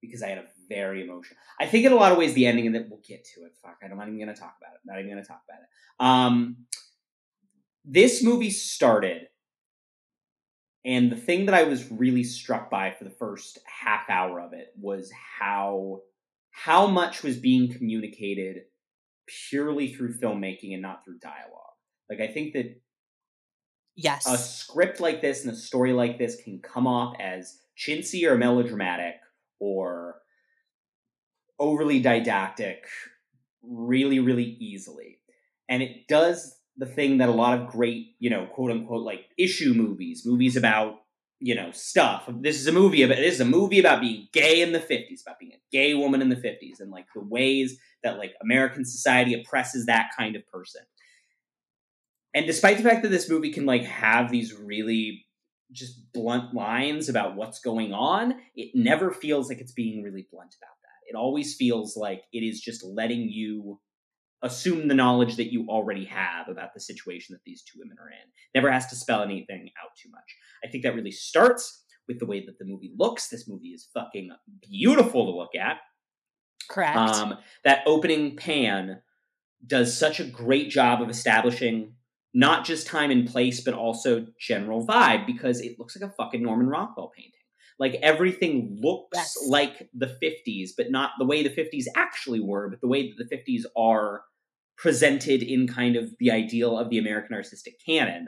[0.01, 1.37] because I had a very emotional.
[1.59, 3.53] I think in a lot of ways the ending, and that we'll get to it.
[3.61, 4.79] Fuck, I'm not even going to talk about it.
[4.85, 5.67] Not even going to talk about it.
[5.99, 6.57] Um,
[7.85, 9.27] this movie started,
[10.83, 14.53] and the thing that I was really struck by for the first half hour of
[14.53, 16.01] it was how
[16.51, 18.63] how much was being communicated
[19.49, 21.77] purely through filmmaking and not through dialogue.
[22.09, 22.81] Like I think that
[23.95, 24.25] Yes.
[24.25, 28.37] a script like this and a story like this can come off as chintzy or
[28.37, 29.15] melodramatic
[29.59, 30.21] or
[31.59, 32.85] overly didactic
[33.61, 35.19] really really easily
[35.69, 39.25] and it does the thing that a lot of great you know quote unquote like
[39.37, 40.95] issue movies movies about
[41.39, 44.61] you know stuff this is a movie about this is a movie about being gay
[44.61, 47.77] in the 50s about being a gay woman in the 50s and like the ways
[48.03, 50.81] that like american society oppresses that kind of person
[52.33, 55.25] and despite the fact that this movie can like have these really
[55.71, 60.55] just blunt lines about what's going on, it never feels like it's being really blunt
[60.61, 61.09] about that.
[61.09, 63.79] It always feels like it is just letting you
[64.43, 68.09] assume the knowledge that you already have about the situation that these two women are
[68.09, 68.27] in.
[68.55, 70.35] Never has to spell anything out too much.
[70.65, 73.29] I think that really starts with the way that the movie looks.
[73.29, 74.31] This movie is fucking
[74.67, 75.77] beautiful to look at.
[76.69, 76.97] Correct.
[76.97, 79.01] Um, that opening pan
[79.65, 81.93] does such a great job of establishing
[82.33, 86.41] not just time and place, but also general vibe because it looks like a fucking
[86.41, 87.31] Norman Rockwell painting.
[87.77, 89.37] Like everything looks Yes.
[89.47, 93.27] like the 50s, but not the way the 50s actually were, but the way that
[93.27, 94.21] the 50s are
[94.77, 98.27] presented in kind of the ideal of the American artistic canon,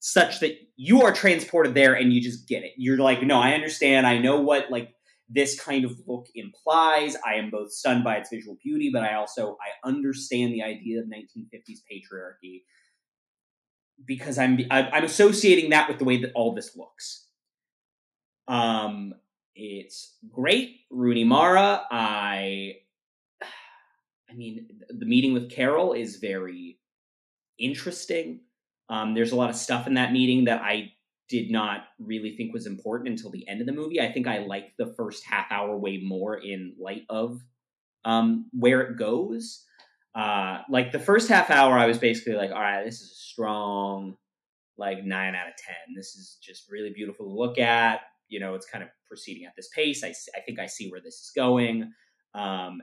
[0.00, 2.72] such that you are transported there and you just get it.
[2.76, 4.06] You're like, no, I understand.
[4.06, 4.92] I know what, like,
[5.28, 7.16] this kind of look implies.
[7.26, 11.00] I am both stunned by its visual beauty, but I also I understand the idea
[11.00, 12.62] of 1950s patriarchy
[14.04, 17.26] because I'm I'm associating that with the way that all this looks.
[18.48, 19.14] Um,
[19.54, 21.82] it's great, Rooney Mara.
[21.90, 22.74] I,
[24.30, 26.78] I mean, the meeting with Carol is very
[27.58, 28.40] interesting.
[28.88, 30.92] Um, there's a lot of stuff in that meeting that I
[31.28, 34.00] did not really think was important until the end of the movie.
[34.00, 37.40] I think I like the first half hour way more in light of
[38.04, 39.64] um, where it goes.
[40.14, 43.14] Uh, like the first half hour, I was basically like, all right, this is a
[43.14, 44.16] strong,
[44.78, 45.94] like nine out of 10.
[45.96, 48.00] This is just really beautiful to look at.
[48.28, 50.02] You know, it's kind of proceeding at this pace.
[50.04, 51.92] I, I think I see where this is going.
[52.34, 52.80] Um,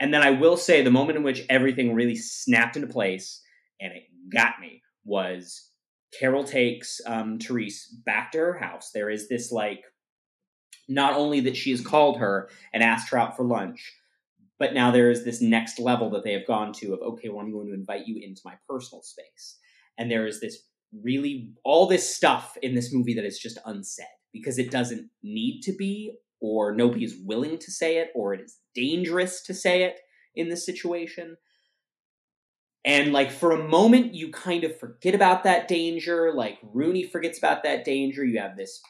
[0.00, 3.42] and then I will say the moment in which everything really snapped into place
[3.80, 5.70] and it got me was
[6.18, 8.90] Carol takes um, Therese back to her house.
[8.92, 9.84] There is this like,
[10.88, 13.94] not only that she has called her and asked her out for lunch,
[14.58, 17.40] but now there is this next level that they have gone to of okay, well,
[17.40, 19.58] I'm going to invite you into my personal space,
[19.98, 20.64] and there is this
[21.02, 25.60] really all this stuff in this movie that is just unsaid because it doesn't need
[25.62, 29.82] to be, or nobody is willing to say it, or it is dangerous to say
[29.82, 29.98] it
[30.34, 31.36] in this situation.
[32.84, 36.32] And like for a moment, you kind of forget about that danger.
[36.32, 38.24] Like Rooney forgets about that danger.
[38.24, 38.80] You have this,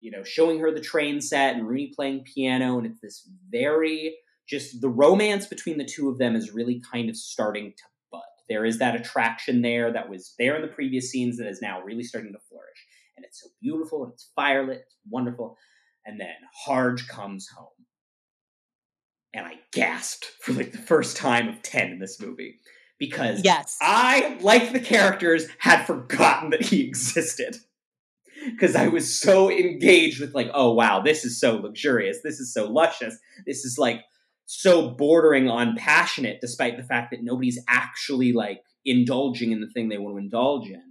[0.00, 4.16] you know, showing her the train set and Rooney playing piano, and it's this very
[4.48, 8.20] just the romance between the two of them is really kind of starting to bud.
[8.48, 11.80] There is that attraction there that was there in the previous scenes that is now
[11.82, 12.86] really starting to flourish.
[13.16, 15.56] And it's so beautiful and it's firelit, it's wonderful.
[16.04, 16.34] And then
[16.64, 17.68] Harge comes home.
[19.34, 22.58] And I gasped for like the first time of 10 in this movie
[22.98, 23.78] because yes.
[23.80, 27.56] I, like the characters, had forgotten that he existed.
[28.44, 32.18] Because I was so engaged with, like, oh wow, this is so luxurious.
[32.22, 33.16] This is so luscious.
[33.46, 34.02] This is like
[34.46, 39.88] so bordering on passionate, despite the fact that nobody's actually like indulging in the thing
[39.88, 40.82] they want to indulge in.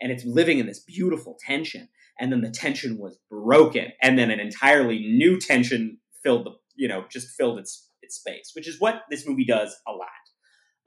[0.00, 1.88] And it's living in this beautiful tension.
[2.20, 3.88] And then the tension was broken.
[4.02, 8.52] And then an entirely new tension filled the, you know, just filled its its space,
[8.54, 10.08] which is what this movie does a lot.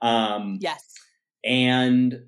[0.00, 0.82] Um, yes.
[1.44, 2.26] And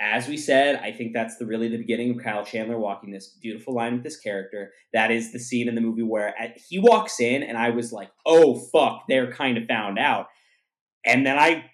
[0.00, 3.36] as we said, I think that's the really the beginning of Kyle Chandler walking this
[3.40, 4.72] beautiful line with this character.
[4.92, 7.92] That is the scene in the movie where at, he walks in, and I was
[7.92, 10.26] like, "Oh fuck!" They're kind of found out,
[11.04, 11.64] and then I,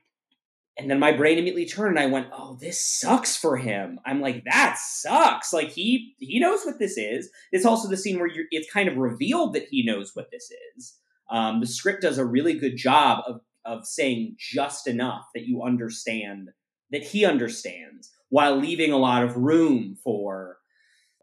[0.76, 4.20] and then my brain immediately turned, and I went, "Oh, this sucks for him." I'm
[4.20, 7.30] like, "That sucks." Like he he knows what this is.
[7.52, 10.98] It's also the scene where it's kind of revealed that he knows what this is.
[11.30, 15.62] Um, the script does a really good job of of saying just enough that you
[15.62, 16.50] understand
[16.90, 20.58] that he understands while leaving a lot of room for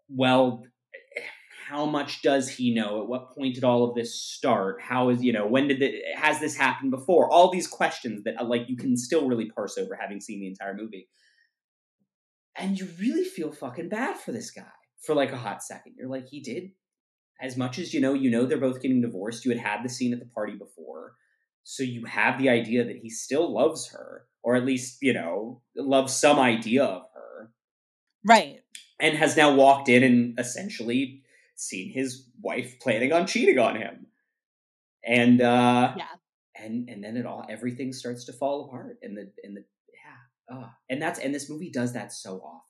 [0.09, 0.63] well
[1.71, 3.01] how much does he know?
[3.01, 4.81] At what point did all of this start?
[4.81, 7.31] How is you know when did it has this happened before?
[7.31, 10.47] All these questions that uh, like you can still really parse over having seen the
[10.47, 11.07] entire movie.
[12.57, 14.63] And you really feel fucking bad for this guy
[15.01, 15.93] for like a hot second.
[15.97, 16.71] You're like he did
[17.41, 19.45] as much as you know you know they're both getting divorced.
[19.45, 21.13] You had had the scene at the party before.
[21.63, 25.61] So you have the idea that he still loves her, or at least, you know,
[25.75, 27.51] loves some idea of her.
[28.25, 28.61] Right.
[28.99, 31.20] And has now walked in and essentially
[31.61, 34.07] seen his wife planning on cheating on him.
[35.05, 36.05] And uh yeah.
[36.55, 38.97] And and then it all everything starts to fall apart.
[39.01, 40.57] And the and the yeah.
[40.57, 42.61] Uh, and that's and this movie does that so often.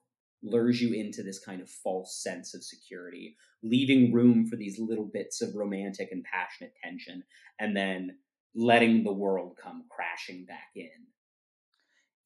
[0.43, 5.05] Lures you into this kind of false sense of security, leaving room for these little
[5.05, 7.23] bits of romantic and passionate tension,
[7.59, 8.17] and then
[8.55, 10.89] letting the world come crashing back in.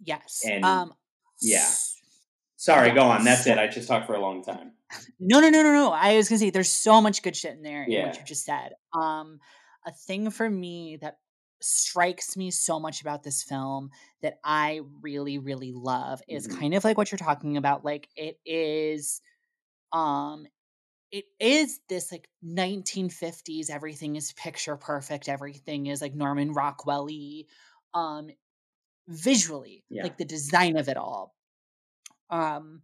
[0.02, 0.44] Yes.
[0.46, 0.94] And um
[1.42, 1.70] yeah.
[2.66, 3.24] Sorry, go on.
[3.24, 3.60] That's it.
[3.60, 4.72] I just talked for a long time.
[5.20, 5.92] No, no, no, no, no.
[5.92, 8.00] I was gonna say there's so much good shit in there Yeah.
[8.02, 8.74] in what you just said.
[8.92, 9.40] Um,
[9.86, 11.20] a thing for me that
[11.62, 13.92] strikes me so much about this film
[14.24, 16.60] that I really, really love is Mhm.
[16.60, 17.86] kind of like what you're talking about.
[17.86, 19.22] Like it is,
[19.94, 20.48] um,
[21.12, 23.70] it is this like 1950s.
[23.70, 25.30] Everything is picture perfect.
[25.30, 27.44] Everything is like Norman Rockwell-y.
[27.94, 28.32] Um,
[29.08, 30.04] visually, Yeah.
[30.04, 31.35] like the design of it all.
[32.30, 32.84] Um,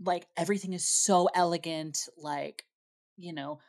[0.00, 2.08] like everything is so elegant.
[2.16, 2.66] Like,
[3.16, 3.60] you know,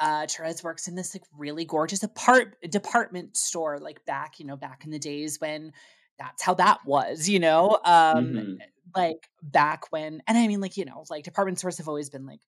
[0.00, 4.56] uh Therese works in this like really gorgeous apart department store, like back, you know,
[4.56, 5.72] back in the days when
[6.18, 7.80] that's how that was, you know.
[7.84, 8.62] Um Mhm.
[8.96, 12.26] like back when and I mean like, you know, like department stores have always been
[12.26, 12.40] like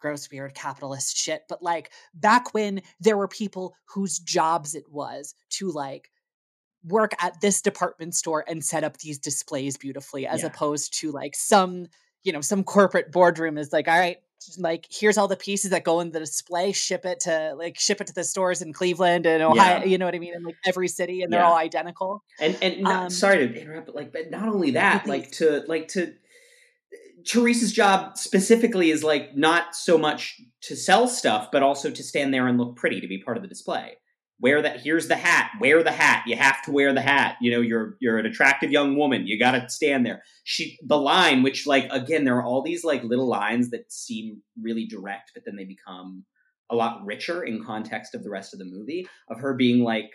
[0.00, 1.42] gross, weird, capitalist shit.
[1.48, 6.10] But like back when there were people whose jobs it was to like
[6.86, 10.48] work at this department store and set up these displays beautifully, as Yeah.
[10.48, 11.86] opposed to like some,
[12.22, 14.18] you know, some corporate boardroom is like, all right,
[14.58, 18.02] like here's all the pieces that go in the display ship it to like ship
[18.02, 19.84] it to the stores in cleveland and ohio Yeah.
[19.86, 22.82] you know what i mean in like every city and they're all identical and and
[22.82, 26.12] not, Um, sorry to interrupt, but like, but not only that, like to like to
[27.24, 32.34] Teresa's job specifically is like not so much to sell stuff, but also to stand
[32.34, 33.96] there and look pretty, to be part of the display.
[34.40, 34.80] Wear that.
[34.80, 35.52] Here's the hat.
[35.60, 36.24] Wear the hat.
[36.26, 37.36] You have to wear the hat.
[37.40, 39.26] You know, you're you're an attractive young woman.
[39.26, 40.22] You got to stand there.
[40.42, 44.42] She the line, which like again, there are all these like little lines that seem
[44.60, 46.24] really direct, but then they become
[46.70, 49.06] a lot richer in context of the rest of the movie.
[49.28, 50.10] Of her being like,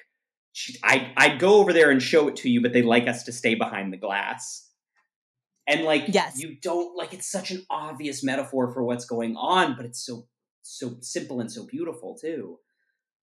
[0.51, 3.23] she, I I'd go over there and show it to you, but they'd like us
[3.23, 4.67] to stay behind the glass.
[5.65, 6.39] And like, Yes.
[6.41, 7.13] you don't like.
[7.13, 10.27] It's such an obvious metaphor for what's going on, but it's so
[10.61, 12.57] so simple and so beautiful too.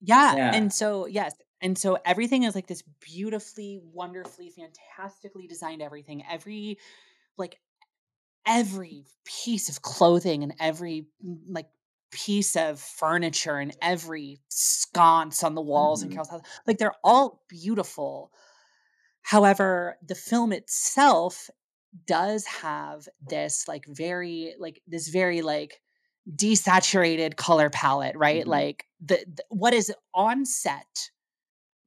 [0.00, 0.34] Yeah.
[0.36, 0.50] Yeah.
[0.54, 6.78] and so yes and so everything is like this beautifully wonderfully fantastically designed everything every
[7.38, 7.58] like
[8.46, 11.68] every piece of clothing and every mm, like
[12.10, 16.12] piece of furniture and every sconce on the walls in Mhm.
[16.12, 18.32] Carol's house like they're all beautiful
[19.22, 21.50] however the film itself
[22.06, 25.80] does have this like very like this very like
[26.34, 28.44] desaturated color palette right?
[28.44, 28.48] Mhm.
[28.48, 31.10] like the, the what is on set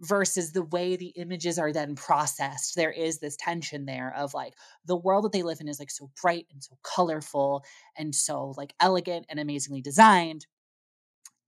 [0.01, 4.53] versus the way the images are then processed there is this tension there of like
[4.85, 7.63] the world that they live in is like so bright and so colorful
[7.97, 10.45] and so like elegant and amazingly designed.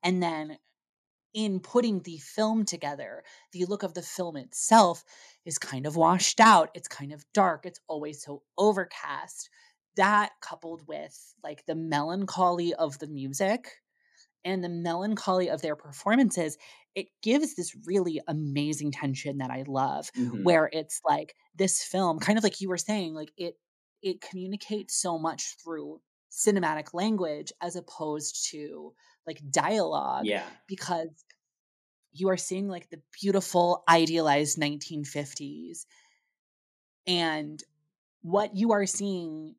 [0.03, 0.57] And then
[1.33, 3.23] in putting the film together
[3.53, 5.03] the look of the film itself
[5.45, 9.49] is kind of washed out it's kind of dark it's always so overcast
[9.95, 13.67] that coupled with like the melancholy of the music
[14.43, 16.57] and the melancholy of their performances
[16.95, 20.43] it gives this really amazing tension that i love Mhm.
[20.43, 23.55] where it's like this film kind of like you were saying like it
[24.01, 28.93] it communicates so much through cinematic language as opposed to
[29.27, 31.09] like dialogue yeah, because
[32.13, 35.85] you are seeing like the beautiful idealized 1950s
[37.07, 37.63] and
[38.21, 39.55] what you are seeing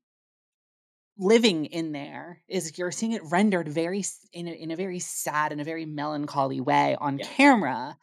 [1.19, 4.03] living in there is you're seeing it rendered very
[4.33, 7.27] in a, in a very sad and a very melancholy way on Yeah.
[7.27, 7.99] camera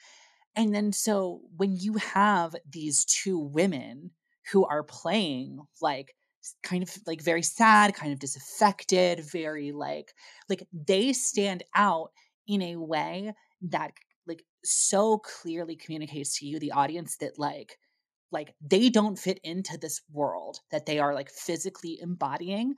[0.56, 4.12] and then so when you have these two women
[4.52, 6.16] who are playing like
[6.64, 10.14] kind of like very sad kind of disaffected very like
[10.48, 12.12] like they stand out
[12.48, 13.92] in a way that
[14.28, 17.78] like so clearly communicates to you the audience that like
[18.32, 22.76] like they don't fit into this world that they are like physically embodying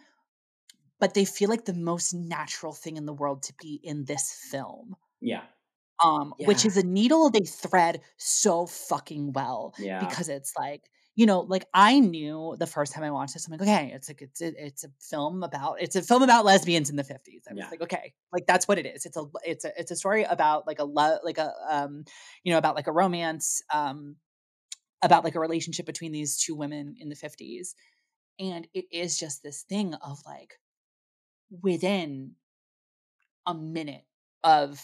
[1.01, 4.31] but they feel like the most natural thing in the world to be in this
[4.51, 4.95] film.
[5.19, 5.43] Yeah,
[6.03, 9.99] um which is a needle they thread so fucking well yeah.
[9.99, 10.83] because it's like
[11.15, 14.09] you know like i knew the first time i watched this i'm like okay it's
[14.09, 17.43] like it's a, it's a film about it's a film about lesbians in the 50s
[17.49, 17.67] i was Yeah.
[17.69, 19.05] like okay like that's what it is.
[19.05, 22.03] It's a it's a it's a story about like a love like a um
[22.43, 24.15] you know about like a romance um
[25.03, 27.75] about like a relationship between these two women in the 50s
[28.39, 30.57] and it is just this thing of like
[31.61, 32.33] within
[33.45, 34.05] a minute
[34.43, 34.79] of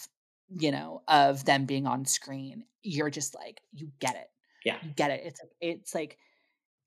[0.56, 4.28] you know of them being on screen you're just like you get it.
[4.64, 4.76] Yeah.
[4.82, 5.22] you get it.
[5.24, 6.18] It's it's like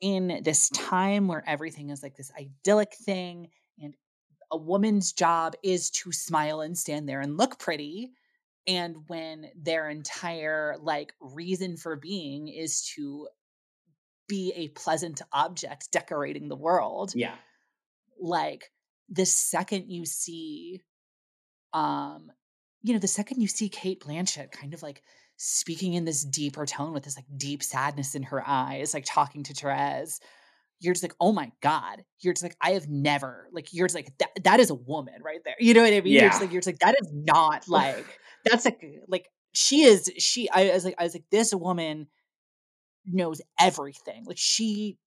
[0.01, 3.93] in this time where everything is like this idyllic thing and
[4.51, 8.11] a woman's job is to smile and stand there and look pretty
[8.67, 13.27] and when their entire like reason for being is to
[14.27, 17.35] be a pleasant object decorating the world yeah,
[18.19, 18.71] like
[19.11, 20.81] the second you see
[21.73, 22.31] um
[22.81, 25.03] you know the second you see Cate Blanchett kind of like
[25.37, 29.43] speaking in this deeper tone with this like deep sadness in her eyes like talking
[29.43, 30.19] to Therese
[30.81, 32.03] you're just like oh my god.
[32.21, 35.21] You're just like I have never like you're just like that that is a woman
[35.23, 35.55] right there.
[35.59, 36.13] You know what I mean?
[36.13, 36.45] You're just Yeah.
[36.45, 40.71] like you're just like that is not like that's like like she is she I
[40.73, 42.07] was like I was like this woman
[43.05, 44.23] knows everything.
[44.25, 44.97] Like she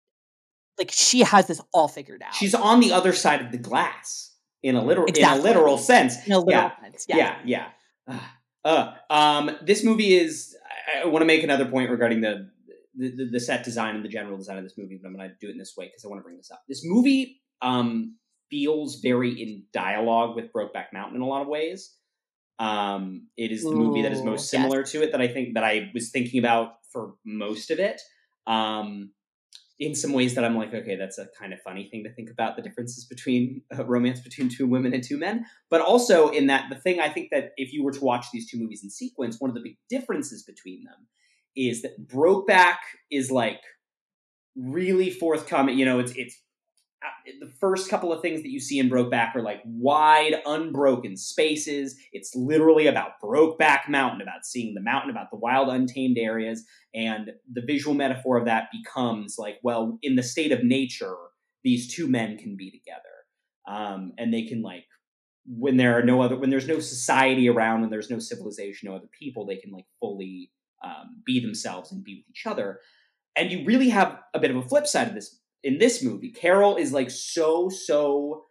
[0.79, 4.35] like she has this all figured out she's on the other side of the glass
[4.64, 6.27] in a literal in a literal sense.
[6.27, 7.07] in a literal yeah, sense.
[7.09, 7.68] yeah,
[8.09, 8.20] yeah.
[8.64, 10.57] Uh, um, this movie is.
[10.97, 12.49] I, I want to make another point regarding the,
[12.97, 15.37] the the set design and the general design of this movie, but I'm going to
[15.39, 16.62] do it in this way because I want to bring this up.
[16.66, 18.16] This movie um,
[18.51, 21.95] feels very in dialogue with Brokeback Mountain in a lot of ways.
[22.59, 24.62] Um, it is the movie that is Ooh, most yes.
[24.62, 28.01] similar to it that I think that I was thinking about for most of it.
[28.47, 29.11] Um,
[29.81, 32.31] in some ways that I'm like, okay, that's a kind of funny thing to think
[32.31, 35.47] about the differences between uh, romance between two women and two men.
[35.68, 38.49] But also in that, the thing I think that if you were to watch these
[38.49, 41.09] two movies in sequence, one of the big differences between them
[41.57, 42.77] is that Brokeback
[43.11, 43.61] is like
[44.57, 45.77] really forthcoming.
[45.79, 46.41] You know, it's it's
[47.41, 51.97] the first couple of things that you see in Brokeback are like wide, unbroken spaces.
[52.12, 56.64] It's literally about Brokeback Mountain, about seeing the mountain, about the wild, untamed areas.
[56.95, 61.16] And the visual metaphor of that becomes like, well, in the state of nature,
[61.62, 63.01] these two men can be together.
[63.66, 64.85] Um, and they can like
[65.47, 68.97] when there are no other when there's no society around when there's no civilization no
[68.97, 70.51] other people they can like fully
[70.83, 72.81] um, be themselves and be with each other
[73.37, 76.31] and you really have a bit of a flip side of this in this movie
[76.31, 78.45] carol is like so so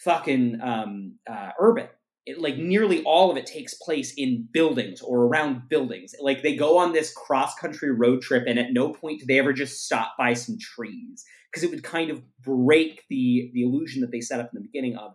[0.00, 1.88] fucking um, uh, urban.
[2.26, 6.14] It, like nearly all of it takes place in buildings or around buildings.
[6.20, 9.38] Like they go on this cross country road trip and at no point do they
[9.38, 14.02] ever just stop by some trees because it would kind of break the the illusion
[14.02, 15.14] that they set up in the beginning of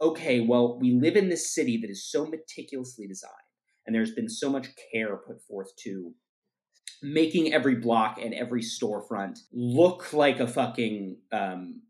[0.00, 3.32] okay, well, we live in this city that is so meticulously designed,
[3.86, 6.12] and there's been so much care put forth to
[7.02, 11.82] making every block and every storefront look like a fucking, um,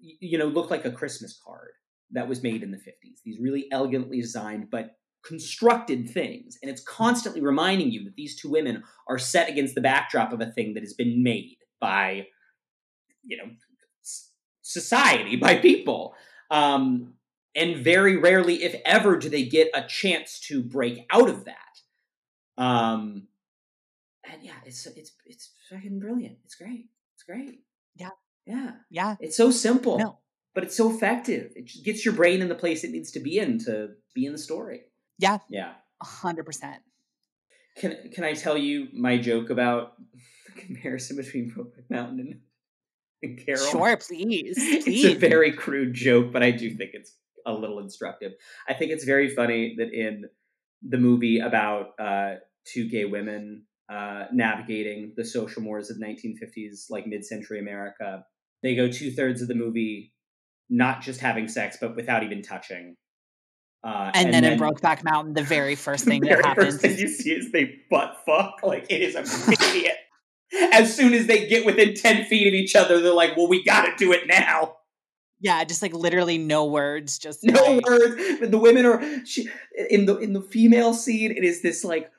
[0.00, 1.72] you know, look like a Christmas card
[2.12, 3.20] that was made in the 50s.
[3.24, 6.58] These really elegantly designed, but constructed things.
[6.62, 10.40] And it's constantly reminding you that these two women are set against the backdrop of
[10.40, 12.26] a thing that has been made by,
[13.24, 13.50] you know,
[14.62, 16.14] society, by people.
[16.50, 17.14] Um,
[17.54, 22.62] and very rarely, if ever, do they get a chance to break out of that.
[22.62, 23.28] Um,
[24.30, 26.38] and yeah, it's it's it's fucking brilliant.
[26.44, 26.86] It's great.
[27.14, 27.60] It's great.
[27.94, 28.10] Yeah,
[28.46, 29.16] yeah, yeah.
[29.20, 30.18] It's so simple, no.
[30.54, 31.52] but it's so effective.
[31.54, 34.32] It gets your brain in the place it needs to be in to be in
[34.32, 34.82] the story.
[35.18, 36.82] Yeah, yeah, hundred percent.
[37.76, 39.94] Can Can I tell you my joke about
[40.46, 42.40] the comparison between Brokeback Mountain and,
[43.22, 43.70] and Carol?
[43.70, 44.86] Sure, please, please.
[45.04, 47.16] It's a very crude joke, but I do think it's
[47.46, 48.32] a little instructive.
[48.68, 50.26] I think it's very funny that in
[50.82, 57.06] the movie about uh, two gay women uh, navigating the social mores of 1950s, like
[57.06, 58.24] mid-century America,
[58.62, 60.12] they go two thirds of the movie
[60.70, 62.96] not just having sex, but without even touching.
[63.84, 66.80] Uh, and, and, then, then in Brokeback Mountain, the very first thing that happens, first
[66.80, 68.54] thing you see is they butt fuck.
[68.62, 69.96] Like it is immediate.
[70.72, 73.64] as soon as they get within ten feet of each other, they're like, "Well, we
[73.64, 74.76] got to do it now."
[75.40, 77.84] Yeah, just like literally no words, just no like...
[77.84, 78.14] words.
[78.38, 79.48] But the women are she,
[79.90, 81.32] in the in the female scene.
[81.32, 82.10] It is this like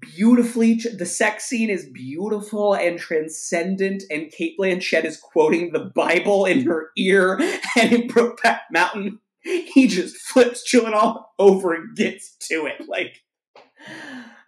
[0.00, 6.44] beautifully the sex scene is beautiful and transcendent and Cate Blanchett is quoting the Bible
[6.44, 7.38] in her ear
[7.76, 13.22] and in Brokeback Mountain he just flips chilling all over and gets to it like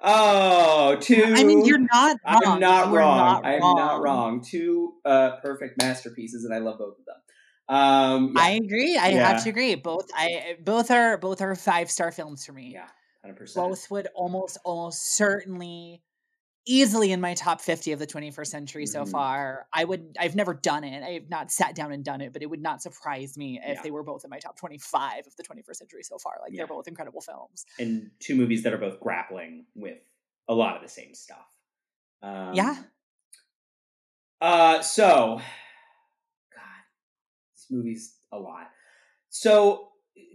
[0.00, 2.42] oh two I mean you're not wrong.
[2.44, 3.76] I'm not you're wrong not I'm wrong.
[3.76, 7.16] not wrong two uh, perfect masterpieces and I love both of them
[7.70, 8.42] um, yeah.
[8.42, 8.98] I agree.
[8.98, 9.28] I yeah.
[9.28, 9.76] have to agree.
[9.76, 12.72] Both I both are both are five star films for me.
[12.74, 12.88] Yeah,
[13.22, 13.68] hundred percent.
[13.68, 16.02] Both would almost almost certainly
[16.66, 19.04] easily in my top 50 of the 21st century mm-hmm.
[19.04, 19.66] so far.
[19.72, 21.02] I would I've never done it.
[21.02, 23.76] I have not sat down and done it, but it would not surprise me if
[23.76, 23.82] yeah.
[23.82, 26.34] they were both in my top 25 of the 21st century so far.
[26.40, 26.58] Like yeah.
[26.58, 27.64] they're both incredible films.
[27.78, 29.98] And two movies that are both grappling with
[30.48, 31.38] a lot of the same stuff.
[32.22, 32.76] Um, yeah.
[34.40, 35.40] Uh so
[36.54, 38.68] God, movies a lot.
[39.30, 39.88] So,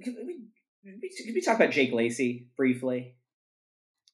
[0.04, 0.40] can we,
[0.86, 3.16] can we talk about Jake Lacy briefly?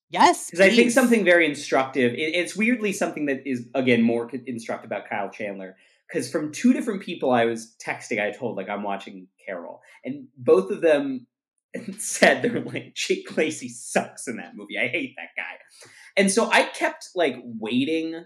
[0.09, 2.13] Yes, because I think something very instructive.
[2.13, 5.75] It, it's weirdly something that is again more instructive about Kyle Chandler.
[6.07, 10.27] Because from two different people I was texting, I told like I'm watching Carol, and
[10.37, 11.27] both of them
[11.97, 14.77] said they're like Jake Lacy sucks in that movie.
[14.77, 18.25] I hate that guy, and so I kept like waiting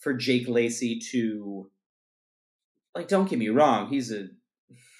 [0.00, 1.70] for Jake Lacy to
[2.96, 4.26] like don't get me wrong, he's a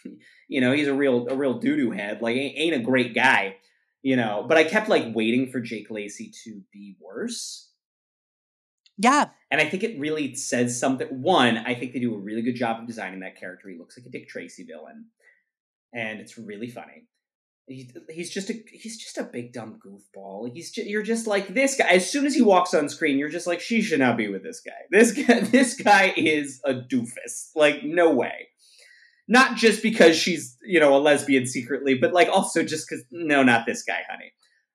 [0.53, 2.20] you know, he's a real a real doo doo head.
[2.20, 3.57] Like ain't, ain't a great guy,
[4.03, 4.44] you know.
[4.46, 7.70] But I kept like waiting for Jake Lacy to be worse.
[8.98, 9.30] Yeah.
[9.50, 11.09] And I think it really says something.
[11.09, 13.70] One, I think they do a really good job of designing that character.
[13.70, 15.07] He looks like a Dick Tracy villain.
[15.94, 17.07] And it's really funny.
[17.66, 20.50] He, he's just a he's just a big dumb goofball.
[20.53, 21.86] He's just, you're just like this guy.
[21.86, 24.42] As soon as he walks on screen, you're just like she should not be with
[24.42, 24.72] this guy.
[24.90, 27.53] This guy this guy is a doofus.
[27.57, 28.48] Like no way.
[29.33, 33.43] Not just because she's you know a lesbian secretly, but like also just because no,
[33.43, 34.30] not this guy, honey.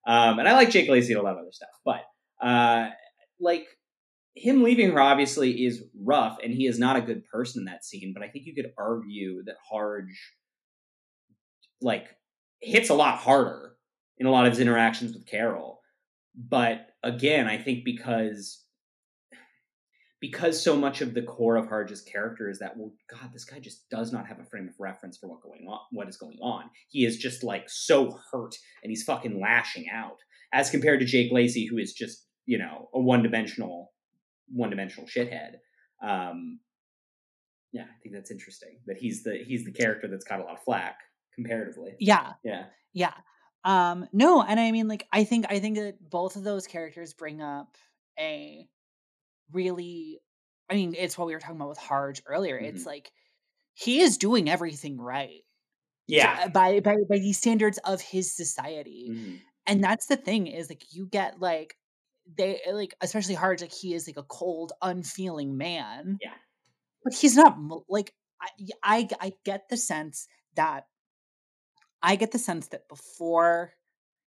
[0.08, 2.02] Um, and I like Jake Lacy and a lot of other stuff, but
[2.44, 2.90] uh,
[3.40, 3.68] like
[4.34, 7.86] him leaving her obviously is rough, and he is not a good person in that
[7.86, 8.14] scene.
[8.16, 10.34] But I think you could argue that Harge
[11.80, 12.08] like
[12.60, 13.74] hits a lot harder
[14.18, 15.82] in a lot of his interactions with Carol.
[16.36, 18.64] But again, I think because
[20.32, 23.60] because so much of the core of Harge's character is that, well, God, this guy
[23.60, 26.38] just does not have a frame of reference for what going on, what is going
[26.42, 26.64] on.
[26.90, 30.18] He is just like so hurt, and he's fucking lashing out,
[30.54, 33.92] as compared to Jake Lacy, who is just you know a one dimensional,
[34.54, 35.56] one dimensional shithead.
[36.02, 36.60] Um,
[37.74, 38.80] Yeah, I think that's interesting.
[38.88, 41.00] That he's the he's the character that's got a lot of flack
[41.36, 41.96] comparatively.
[42.00, 42.34] Yeah.
[42.44, 42.66] Yeah.
[42.94, 43.14] Yeah.
[43.64, 47.14] Um no, and I mean like I think I think that both of those characters
[47.14, 47.76] bring up
[48.18, 48.68] a
[49.52, 50.20] really
[50.70, 52.58] I mean, it's what we were talking about with Harge earlier.
[52.58, 52.88] It's Mhm.
[52.88, 53.12] like
[53.76, 55.44] he is doing everything right.
[56.08, 56.40] Yeah.
[56.46, 59.14] uh, By by by the standards of his society.
[59.14, 59.48] Mhm.
[59.68, 61.78] And that's the thing is like you get like
[62.28, 66.22] they like especially Harge like he is like a cold, unfeeling man.
[66.22, 66.38] Yeah.
[67.04, 67.58] But he's not
[67.90, 68.50] like I
[68.84, 70.86] I I get the sense that
[72.02, 73.74] I get the sense that before,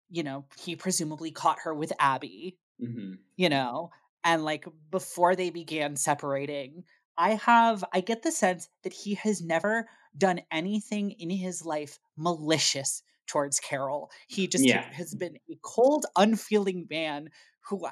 [0.10, 3.26] you know, he presumably caught her with Abby, Mhm.
[3.38, 3.92] you know,
[4.26, 6.84] and like before they began separating,
[7.18, 12.00] I have, I get the sense that he has never done anything in his life
[12.18, 14.12] malicious towards Carol.
[14.28, 14.82] He just Yeah.
[14.94, 17.30] has been a cold, unfeeling man
[17.70, 17.92] who uh,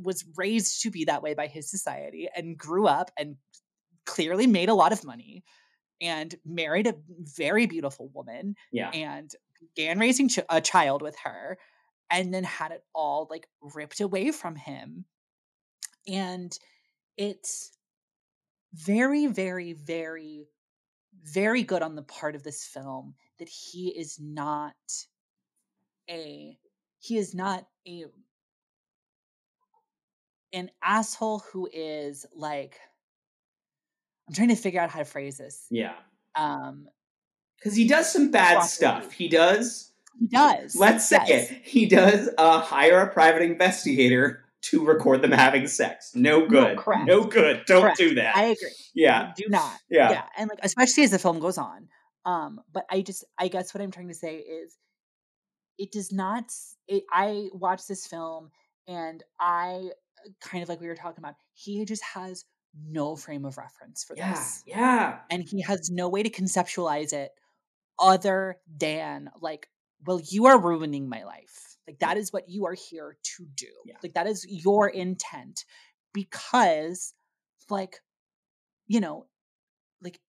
[0.00, 3.36] was raised to be that way by his society and grew up and
[4.06, 5.44] clearly made a lot of money
[6.00, 8.90] and married a very beautiful woman Yeah.
[8.90, 9.30] and
[9.74, 11.58] began raising ch- a child with her
[12.10, 15.06] and then had it all like ripped away from him
[16.06, 16.58] and
[17.16, 17.70] it's
[18.74, 20.46] very very very
[21.22, 24.74] very good on the part of this film that he is not
[26.10, 26.58] a
[26.98, 28.04] he is not a
[30.52, 32.78] an asshole who is like
[34.28, 35.94] i'm trying to figure out how to phrase this Yeah.
[36.34, 36.88] um
[37.58, 39.12] Because he does some bad stuff.
[39.12, 39.92] He does.
[40.20, 41.50] he does Let's say it.
[41.64, 46.12] He does uh, hire a private investigator to record them having sex.
[46.14, 46.76] No good.
[46.78, 47.06] correct.
[47.06, 47.64] No good.
[47.66, 47.98] Don't Correct.
[47.98, 48.36] do that.
[48.36, 49.32] i agree yeah.
[49.36, 50.10] do not Yeah.
[50.10, 51.88] yeah and like especially as the film goes on
[52.24, 54.76] um but i just i guess what i'm trying to say is
[55.78, 56.44] it does not
[56.88, 58.50] it, i watched this film
[58.86, 59.88] and i
[60.40, 62.44] kind of like we were talking about he just has
[62.88, 64.32] no frame of reference for Yeah.
[64.34, 65.18] this Yeah.
[65.30, 67.30] and he has no way to conceptualize it
[67.98, 69.68] other than like
[70.06, 73.66] well you are ruining my life like that is what you are here to do
[73.84, 73.96] Yeah.
[74.02, 75.64] like that is your intent
[76.12, 77.12] because
[77.70, 78.00] like
[78.86, 79.26] you know
[80.02, 80.20] like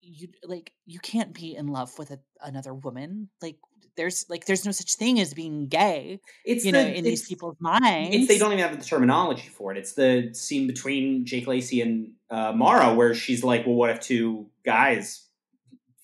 [0.00, 3.56] you like you can't be in love with a, another woman like
[3.96, 7.26] there's like there's no such thing as being gay It's you the, know in these
[7.28, 9.78] people's minds It's, they don't even have the terminology for it.
[9.78, 14.00] It's the scene between Jake Lacy and uh, Mara where she's like, "Well, what if
[14.00, 15.27] two guys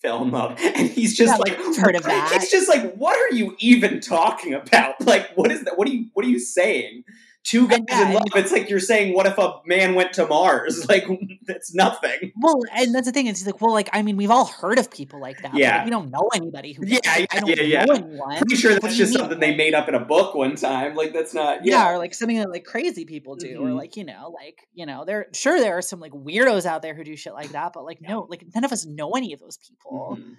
[0.05, 0.35] fell in?
[0.59, 2.33] And he's just Yeah, like, I've heard of that.
[2.35, 4.95] It's just like, what are you even talking about?
[5.05, 5.77] Like, what is that?
[5.79, 6.07] What are you?
[6.15, 7.05] What are you saying?
[7.45, 8.23] Two guys yeah, in love.
[8.37, 10.87] It's like you're saying, what if a man went to Mars?
[10.89, 11.05] Like,
[11.47, 12.33] that's nothing.
[12.41, 14.91] well and that's the thing it's like well like i mean we've all heard of
[14.91, 15.85] people like that Yeah.
[15.85, 17.85] we don't know anybody who Yeah, like, i yeah, don't yeah, yeah.
[17.85, 19.19] know anyone Pretty sure that's just mean?
[19.21, 20.95] something they made up in a book one time.
[20.95, 21.65] Like, that's not.
[21.67, 21.75] yeah.
[21.85, 21.91] Yeah.
[21.93, 23.77] or like something that like crazy people do or Mhm.
[23.77, 26.95] like you know like you know there sure there are some like weirdos out there
[26.95, 28.13] who do shit like that but like Yeah.
[28.13, 30.37] no like none of us know any of those people Mhm.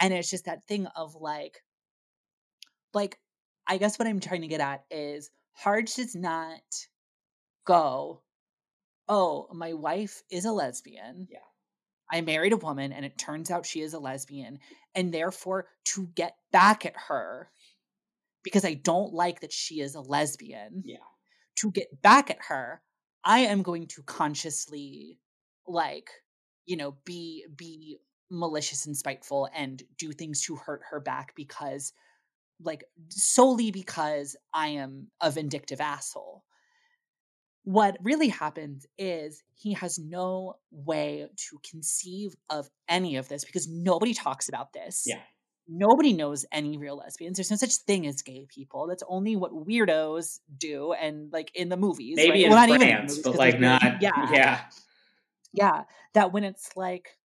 [0.00, 1.62] and it's just that thing of like
[2.94, 3.18] like
[3.66, 6.60] i guess what i'm trying to get at is Harge does not
[7.66, 8.22] go
[9.08, 11.38] oh my wife is a lesbian Yeah.
[12.10, 14.58] i married a woman and it turns out she is a lesbian
[14.94, 17.50] and therefore to get back at her
[18.42, 20.96] because i don't like that she is a lesbian Yeah.
[21.56, 22.82] to get back at her
[23.24, 25.18] i am going to consciously
[25.66, 26.10] like
[26.64, 27.98] you know be be
[28.30, 31.92] malicious and spiteful and do things to hurt her back because
[32.60, 36.44] like solely because i am a vindictive asshole
[37.64, 43.68] what really happens is he has no way to conceive of any of this because
[43.68, 45.20] nobody talks about this Yeah.
[45.68, 49.50] nobody knows any real lesbians there's no such thing as gay people that's only what
[49.52, 52.44] weirdos do and like in the movies Maybe right?
[52.44, 53.82] in Well, not even France, movies, but like not.
[54.00, 54.64] yeah Yeah.
[55.52, 55.84] yeah
[56.14, 57.18] that when it's like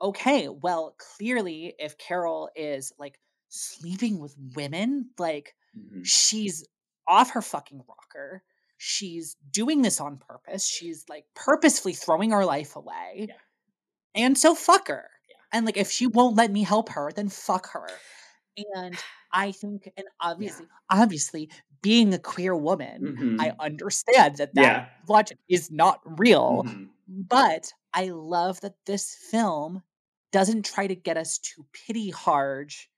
[0.00, 3.18] okay well clearly if carol is like
[3.48, 6.04] sleeping with women like Mhm.
[6.06, 6.66] she's
[7.06, 8.42] off her fucking rocker
[8.78, 13.34] she's doing this on purpose she's like purposefully throwing her life away Yeah.
[14.14, 15.10] and so fuck her
[15.52, 17.88] and like if she won't let me help her then fuck her
[18.74, 18.96] and
[19.32, 21.50] i think and obviously obviously
[21.82, 23.40] being a queer woman Mhm.
[23.40, 24.88] i understand that that Yeah.
[25.08, 26.90] logic is not real Mhm.
[27.08, 29.82] but I love that this film
[30.30, 32.90] doesn't try to get us to pity Harge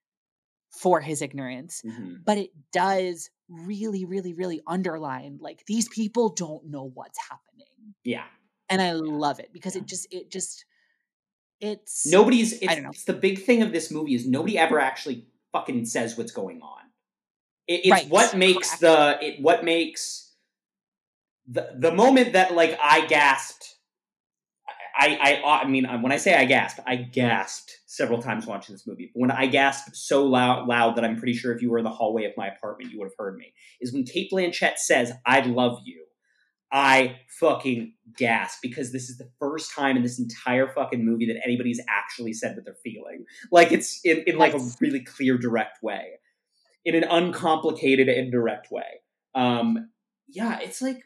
[0.71, 2.25] for his ignorance, Mhm.
[2.25, 7.95] but it does really, really, really underline like these people don't know what's happening.
[8.05, 8.27] Yeah.
[8.69, 9.83] And I love it because Yeah.
[9.83, 10.64] it just, it just,
[11.61, 12.53] it's Nobody's.
[12.53, 12.91] It's, don't know.
[12.91, 16.61] it's the big thing of this movie is nobody ever actually fucking says what's going
[16.62, 16.83] on.
[17.66, 20.37] It, it's Right, what makes the it what makes
[21.49, 23.75] the the moment that like I gasped.
[24.99, 28.84] I, I, I mean, when I say I gasped, I gasped several times watching this
[28.84, 29.12] movie.
[29.14, 31.90] When I gasped so loud, loud that I'm pretty sure if you were in the
[31.90, 35.40] hallway of my apartment, you would have heard me, is when Cate Blanchett says, I
[35.40, 36.05] love you.
[36.72, 41.40] I fucking gasp because this is the first time in this entire fucking movie that
[41.44, 43.24] anybody's actually said what they're feeling.
[43.53, 46.18] Like it's in, in like a really clear, direct way,
[46.84, 49.01] in an uncomplicated, indirect way.
[49.34, 49.90] Um,
[50.28, 51.05] yeah, it's like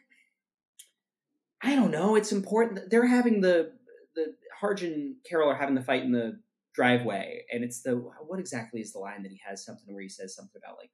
[1.61, 2.17] I don't know.
[2.17, 2.89] It's important.
[2.89, 3.71] They're having the
[4.15, 6.39] the Harge and Carol are having the fight in the
[6.73, 10.09] driveway, and it's the what exactly is the line that he has something where he
[10.09, 10.91] says something about like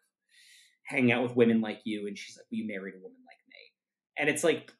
[0.85, 3.37] hanging out with women like you, and she's like, "Will you marry a woman like
[3.47, 3.55] me?"
[4.17, 4.71] And it's like,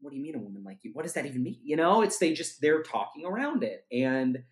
[0.00, 0.90] what do you mean a woman like you?
[0.92, 1.58] What does that even mean?
[1.62, 4.42] You know, it's they just they're talking around it, and uh,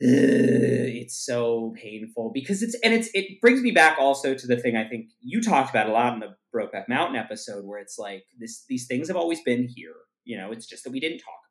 [0.00, 4.76] it's so painful because it's and it's it brings me back also to the thing
[4.76, 8.24] I think you talked about a lot in the Brokeback Mountain episode, where it's like
[8.38, 9.94] this these things have always been here.
[10.24, 11.41] You know, it's just that we didn't talk.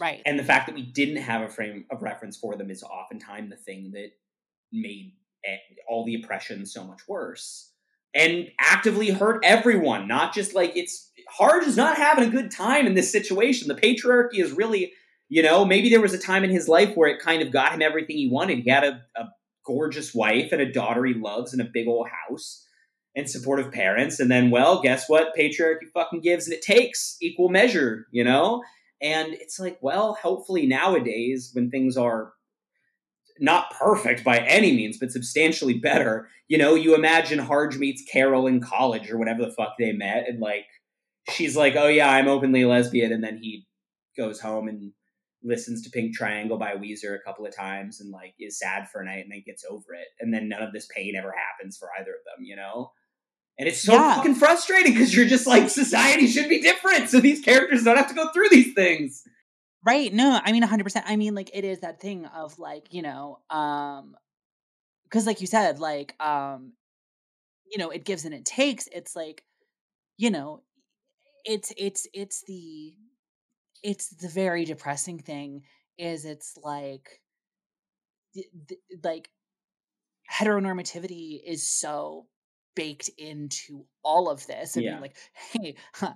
[0.00, 0.22] Right.
[0.26, 3.50] And the fact that we didn't have a frame of reference for them is oftentimes
[3.50, 4.10] the thing that
[4.72, 5.12] made
[5.88, 7.70] all the oppression so much worse
[8.14, 12.86] and actively hurt everyone, not just like it's Harge is not having a good time
[12.86, 13.68] in this situation.
[13.68, 14.92] The patriarchy is really,
[15.28, 17.72] you know, maybe there was a time in his life where it kind of got
[17.72, 18.60] him everything he wanted.
[18.60, 19.24] He had a, a
[19.66, 22.64] gorgeous wife and a daughter he loves and a big old house
[23.16, 24.20] and supportive parents.
[24.20, 25.34] And then, well, guess what?
[25.36, 28.62] Patriarchy fucking gives and it takes equal measure, you know?
[29.02, 32.32] And it's like, well, hopefully nowadays when things are
[33.38, 38.46] not perfect by any means, but substantially better, you know, you imagine Harge meets Carol
[38.46, 40.66] in college or whatever the fuck they met, and like
[41.30, 43.66] she's like, Oh yeah, I'm openly lesbian, and then he
[44.16, 44.92] goes home and
[45.42, 49.00] listens to Pink Triangle by Weezer a couple of times and like is sad for
[49.00, 50.08] a night and then gets over it.
[50.20, 52.90] And then none of this pain ever happens for either of them, you know?
[53.58, 54.16] And it's so yeah.
[54.16, 57.08] fucking frustrating because you're just like, society should be different.
[57.08, 59.22] So these characters don't have to go through these things.
[59.84, 60.12] Right.
[60.12, 61.02] No, I mean 100%.
[61.06, 64.16] I mean like it is that thing of like, you know, um
[65.10, 66.72] cuz like you said like um
[67.70, 68.88] you know, it gives and it takes.
[68.92, 69.44] It's like
[70.18, 70.62] you know,
[71.44, 72.94] it's it's it's the
[73.82, 75.62] it's the very depressing thing
[75.98, 77.20] is it's like
[79.04, 79.30] like
[80.30, 82.26] heteronormativity is so
[82.76, 84.76] baked into all of this.
[84.76, 85.00] and yeah.
[85.00, 86.12] like, hey, huh,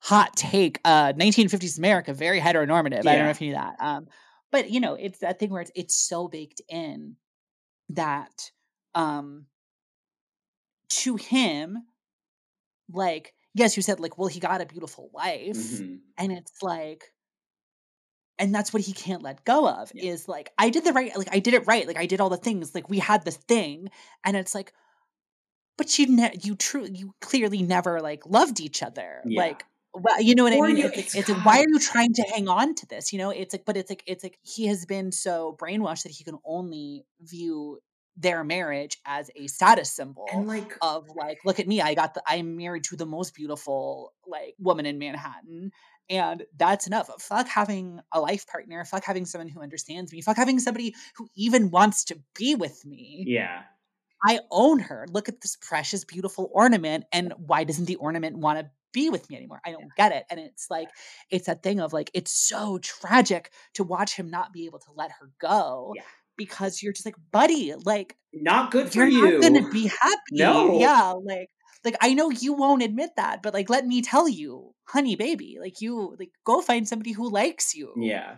[0.00, 3.04] hot take, uh, 1950s America, very heteronormative.
[3.04, 3.12] Yeah.
[3.12, 3.76] I don't know if you knew that.
[3.80, 4.08] Um,
[4.52, 7.16] but you know, it's that thing where it's it's so baked in
[7.88, 8.50] that
[8.94, 9.46] um
[10.90, 11.78] to him,
[12.92, 15.96] like, yes, you said like, well, he got a beautiful wife, mm-hmm.
[16.18, 17.14] and it's like
[18.38, 20.10] and that's what he can't let go of yeah.
[20.10, 22.28] is like i did the right like i did it right like i did all
[22.28, 23.88] the things like we had this thing
[24.24, 24.72] and it's like
[25.76, 29.40] but you ne- you true you clearly never like loved each other yeah.
[29.40, 29.64] like
[29.94, 30.76] well, you know what or I mean?
[30.78, 33.12] You, it's, it's like, why are you trying to hang on to this?
[33.12, 36.10] You know, it's like, but it's like, it's like he has been so brainwashed that
[36.10, 37.78] he can only view
[38.16, 42.14] their marriage as a status symbol and like of like, look at me, I got
[42.14, 45.70] the, I'm married to the most beautiful like woman in Manhattan,
[46.10, 47.10] and that's enough.
[47.20, 48.84] Fuck having a life partner.
[48.84, 50.20] Fuck having someone who understands me.
[50.20, 53.24] Fuck having somebody who even wants to be with me.
[53.26, 53.62] Yeah.
[54.24, 55.06] I own her.
[55.10, 57.04] Look at this precious, beautiful ornament.
[57.12, 59.60] And why doesn't the ornament want to be with me anymore?
[59.66, 60.24] I don't get it.
[60.30, 60.88] And it's like,
[61.30, 64.92] it's that thing of like, it's so tragic to watch him not be able to
[64.94, 65.92] let her go.
[65.94, 66.02] Yeah.
[66.36, 69.18] Because you're just like, buddy, like, not good for you're you.
[69.18, 70.32] You're not gonna be happy.
[70.32, 70.78] No.
[70.80, 71.12] Yeah.
[71.12, 71.50] Like,
[71.84, 75.58] like I know you won't admit that, but like, let me tell you, honey, baby,
[75.60, 77.92] like, you like go find somebody who likes you.
[77.96, 78.36] Yeah.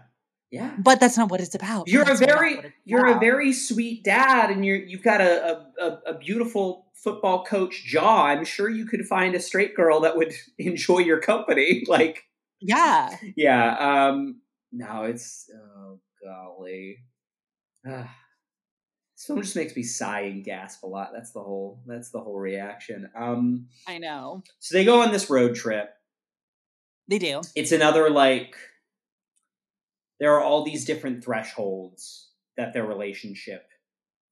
[0.51, 0.75] Yeah.
[0.79, 1.89] But that's not what it's about.
[1.89, 3.17] You're that's a very you're about.
[3.17, 8.27] a very sweet dad and you're you've got a, a, a beautiful football coach jaw.
[8.27, 11.85] I'm sure you could find a straight girl that would enjoy your company.
[11.89, 12.25] Like
[12.61, 13.17] Yeah.
[13.37, 13.77] Yeah.
[14.09, 14.41] Um
[14.73, 16.99] no, it's oh golly.
[17.85, 18.07] this
[19.27, 21.11] film just makes me sigh and gasp a lot.
[21.13, 23.11] That's the whole that's the whole reaction.
[23.19, 24.43] Um I know.
[24.61, 25.91] So they go on this road trip.
[27.09, 27.41] They do.
[27.55, 28.57] It's another like
[30.21, 33.67] there are all these different thresholds that their relationship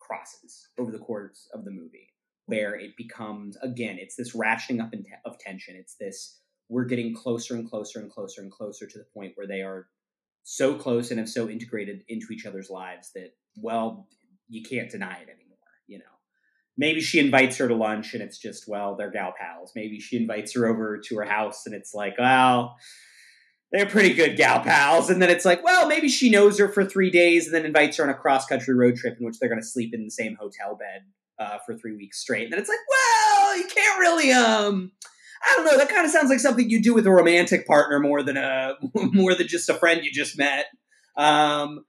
[0.01, 2.11] crosses over the course of the movie
[2.47, 4.93] where it becomes again it's this ratcheting up
[5.25, 5.77] of tension.
[5.77, 9.47] It's this we're getting closer and closer and closer and closer to the point where
[9.47, 9.87] they are
[10.43, 14.07] so close and have so integrated into each other's lives that well
[14.49, 15.45] you can't deny it anymore
[15.87, 16.05] you know?
[16.77, 19.73] Maybe she invites her to lunch and it's just well they're gal pals.
[19.75, 22.77] Maybe she invites her over to her house and it's like well
[23.75, 25.11] they're pretty good gal pals.
[25.11, 27.97] And then it's like, well, maybe she knows her for three days and then invites
[27.97, 30.11] her on a cross country road trip in which they're going to sleep in the
[30.11, 31.03] same hotel bed
[31.41, 32.45] uh, for three weeks straight.
[32.45, 34.93] And then it's like, well, you can't really, um,
[35.43, 35.77] I don't know.
[35.77, 38.75] That kind of sounds like something you do with a romantic partner more than a
[38.95, 40.67] more than just a friend you just met.
[41.17, 41.85] Um,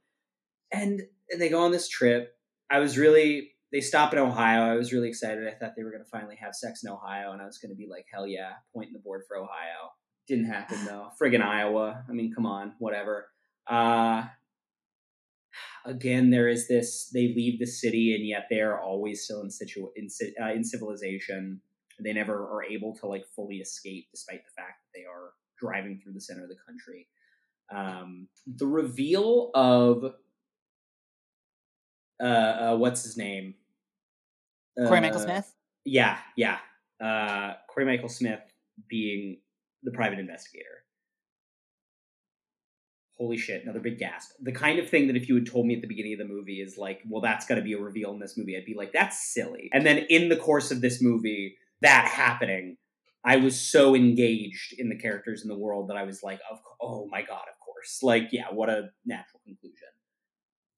[0.73, 2.35] and, and they go on this trip.
[2.67, 4.71] I was really they stop in Ohio.
[4.71, 5.47] I was really excited.
[5.47, 7.69] I thought they were going to finally have sex in Ohio, and I was going
[7.69, 9.91] to be like, hell yeah, pointing the board for Ohio.
[10.27, 11.09] Didn't happen though.
[11.21, 12.03] Friggin' Iowa.
[12.09, 13.27] I mean, come on, whatever.
[13.67, 14.23] Uh,
[15.85, 17.09] again, there is this.
[17.13, 20.07] They leave the city, and yet they are always still in situ in,
[20.41, 21.61] uh, in civilization.
[21.99, 25.99] They never are able to like fully escape, despite the fact that they are driving
[26.03, 27.07] through the center of the country.
[27.73, 30.05] Um, the reveal of
[32.21, 33.55] uh, uh, what's his name?
[34.77, 35.53] Cory Michael Uh, Smith.
[35.85, 36.57] Yeah, yeah.
[36.99, 38.41] Uh, Cory Michael Smith
[38.89, 39.37] being
[39.85, 40.83] the private investigator.
[43.17, 44.31] Holy shit, another big gasp.
[44.41, 46.33] The kind of thing that if you had told me at the beginning of the
[46.33, 48.75] movie is like, well, that's going to be a reveal in this movie, I'd be
[48.75, 49.69] like, that's silly.
[49.71, 52.75] And then in the course of this movie, that happening,
[53.23, 56.59] I was so engaged in the characters in the world that I was like, of,
[56.81, 57.99] oh my god, of course.
[58.03, 59.87] Like, yeah, what a natural conclusion.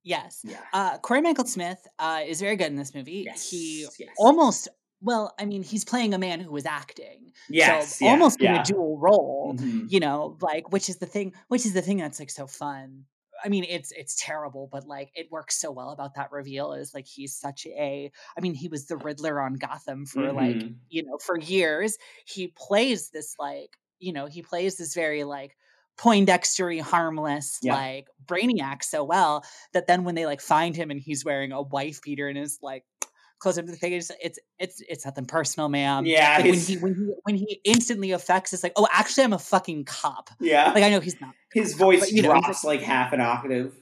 [0.03, 0.41] Yes.
[0.43, 0.61] Yeah.
[0.71, 3.23] Uh, Cory Michael Smith uh, is very good in this movie.
[3.25, 3.49] Yes.
[3.49, 4.09] He yes.
[4.17, 4.69] almost,
[5.01, 7.31] well, I mean, he's playing a man who was acting.
[7.49, 8.55] yes, so yeah, almost yeah.
[8.55, 9.55] in a dual role.
[9.57, 9.91] Mhm.
[9.91, 13.05] You know, like which is the thing, which is the thing that's like so fun.
[13.43, 16.73] I mean, it's it's terrible, but like it works so well about that reveal.
[16.73, 18.11] Is like he's such a.
[18.35, 20.75] I mean, he was the Riddler on Gotham for like Mhm.
[20.89, 21.97] you know for years.
[22.25, 25.55] He plays this like you know he plays this very like
[25.97, 27.73] poindextery harmless Yeah.
[27.75, 29.43] like brainiac so well
[29.73, 32.59] that then when they like find him and he's wearing a wife beater and is
[32.61, 32.83] like
[33.39, 34.39] close up to the thing it's it's
[34.89, 36.05] it's, nothing personal ma'am.
[36.05, 39.33] yeah, like when he when he when he instantly affects it's like oh actually i'm
[39.33, 40.71] a fucking cop yeah.
[40.73, 43.73] like i know he's not his voice but, you know, drops like half an octave.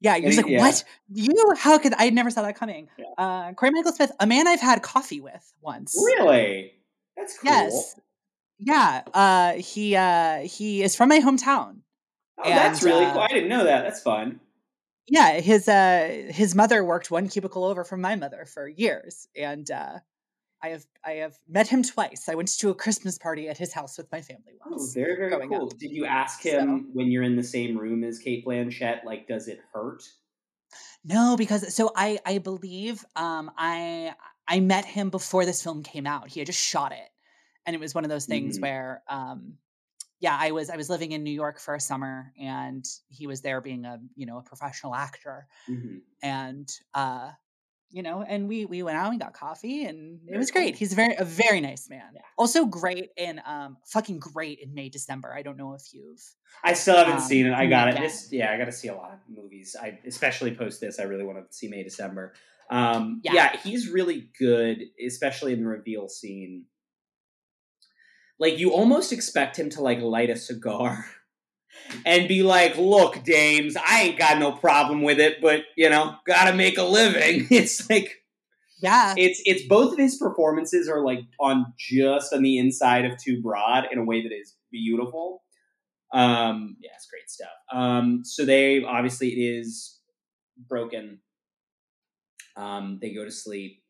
[0.00, 0.58] yeah you're just like yeah.
[0.58, 3.04] what you how could i never saw that coming Yeah.
[3.18, 6.72] uh cory michael smith a man i've had coffee with once Really?
[7.16, 7.50] That's cool.
[7.50, 8.00] yes
[8.58, 11.78] yeah uh he uh he is from my hometown
[12.38, 13.22] Oh, that's really uh, cool.
[13.22, 13.82] I didn't know that.
[13.82, 14.40] That's fun.
[15.08, 19.70] Yeah his uh his mother worked one cubicle over from my mother for years and
[19.70, 19.98] uh
[20.62, 23.72] i have i have met him twice i went to a christmas party at his
[23.72, 25.66] house with my family once Oh, once very, very cool.
[25.66, 25.78] up.
[25.78, 29.48] Did you ask him when you're in the same room as Cate Blanchett, like, does
[29.48, 30.02] it hurt?
[31.04, 34.12] no because so i i believe um i
[34.48, 37.08] i met him before this film came out he had just shot it
[37.64, 38.62] and it was one of those things Mhm.
[38.62, 39.58] where um
[40.20, 43.40] yeah i was i was living in new york for a summer and he was
[43.42, 45.96] there being a you know a professional actor Mm-hmm.
[46.22, 47.30] and uh
[47.90, 50.92] you know and we we went out and got coffee and it was great he's
[50.92, 52.22] a very a very nice man Yeah.
[52.36, 56.20] also great in um fucking great in may december i don't know if you've
[56.64, 57.52] I still haven't Um, seen it.
[57.52, 58.00] I got it it.
[58.00, 59.76] This, yeah, I got to see a lot of movies.
[59.80, 60.98] I especially post this.
[60.98, 62.32] I really want to see May December.
[62.70, 63.34] Um, yeah.
[63.34, 63.56] Yeah.
[63.58, 66.64] he's really good, especially in the reveal scene.
[68.38, 71.06] Like you almost expect him to like light a cigar
[72.06, 76.16] and be like, "Look, dames, I ain't got no problem with it, but you know,
[76.26, 78.22] gotta make a living." It's like
[78.82, 79.14] yeah.
[79.16, 83.40] it's it's both of his performances are like on just on the inside of too
[83.40, 85.42] broad in a way that is beautiful.
[86.12, 87.48] Um yeah it's great stuff.
[87.72, 89.98] Um so they obviously it is
[90.68, 91.20] broken.
[92.56, 93.82] Um they go to sleep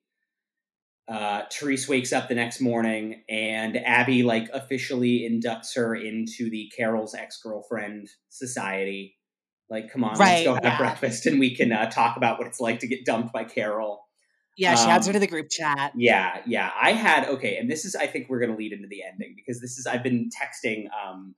[1.08, 6.70] uh Therese wakes up the next morning and Abby like officially inducts her into the
[6.76, 9.16] Carol's ex-girlfriend society
[9.70, 10.78] like come on let's go have yeah.
[10.78, 14.06] breakfast and we can uh, talk about what it's like to get dumped by Carol
[14.56, 16.70] yeah she adds her um, to the group chat yeah, yeah.
[16.80, 19.60] I had okay, and this is I think we're gonna lead into the ending because
[19.60, 21.34] this is I've been texting um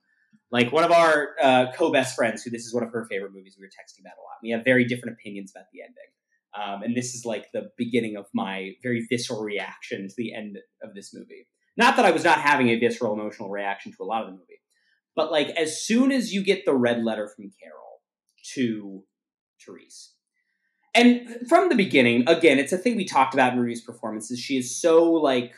[0.51, 3.55] like one of our uh, co-best friends who this is one of her favorite movies.
[3.57, 4.37] We were texting about a lot.
[4.41, 6.09] We have very different opinions about the ending.
[6.57, 10.57] Um, and this is like the beginning of my very visceral reaction to the end
[10.83, 11.47] of this movie.
[11.77, 14.33] Not that I was not having a visceral emotional reaction to a lot of the
[14.33, 14.61] movie,
[15.15, 18.01] but like as soon as you get the red letter from Carol
[18.55, 19.03] to
[19.63, 20.13] Therese,
[20.95, 24.39] and from the beginning, again, it's a thing we talked about in Rooney's performances.
[24.39, 25.53] She is so like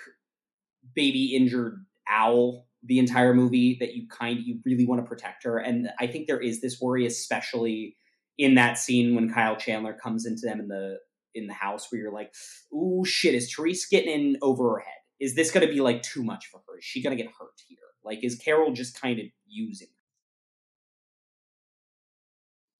[0.93, 5.57] baby injured owl the entire movie that you kind you really want to protect her.
[5.57, 7.95] And I think there is this worry, especially
[8.41, 10.97] in that scene when Kyle Chandler comes into them in the
[11.35, 12.33] in the house where you're like,
[12.73, 14.97] ooh shit, is Therese getting in over her head?
[15.19, 16.79] Is this gonna be like too much for her?
[16.79, 17.77] Is she gonna get hurt here?
[18.03, 19.93] Like is Carol just kind of using her?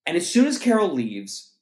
[0.07, 1.53] And as soon as Carol leaves,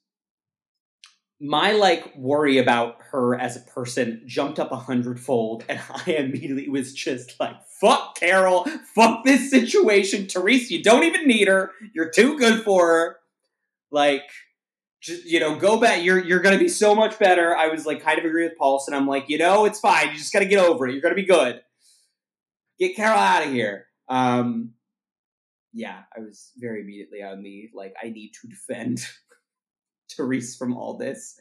[1.38, 6.70] my like worry about her as a person jumped up a hundredfold, and I immediately
[6.70, 10.70] was just like, "Fuck Carol, fuck this situation, Therese.
[10.70, 11.72] You don't even need her.
[11.94, 13.19] You're too good for her.
[13.90, 14.28] Like,
[15.00, 16.02] just, you know, go back.
[16.02, 18.94] You're you're gonna be so much better." I was like, kind of agree with Paulson.
[18.94, 20.08] I'm like, you know, it's fine.
[20.08, 20.92] You just gotta get over it.
[20.92, 21.60] You're gonna be good.
[22.78, 23.86] get Carol out of here.
[24.08, 24.74] Um,
[25.72, 29.00] yeah, I was very immediately on the like, I need to defend
[30.16, 31.38] Therese from all this.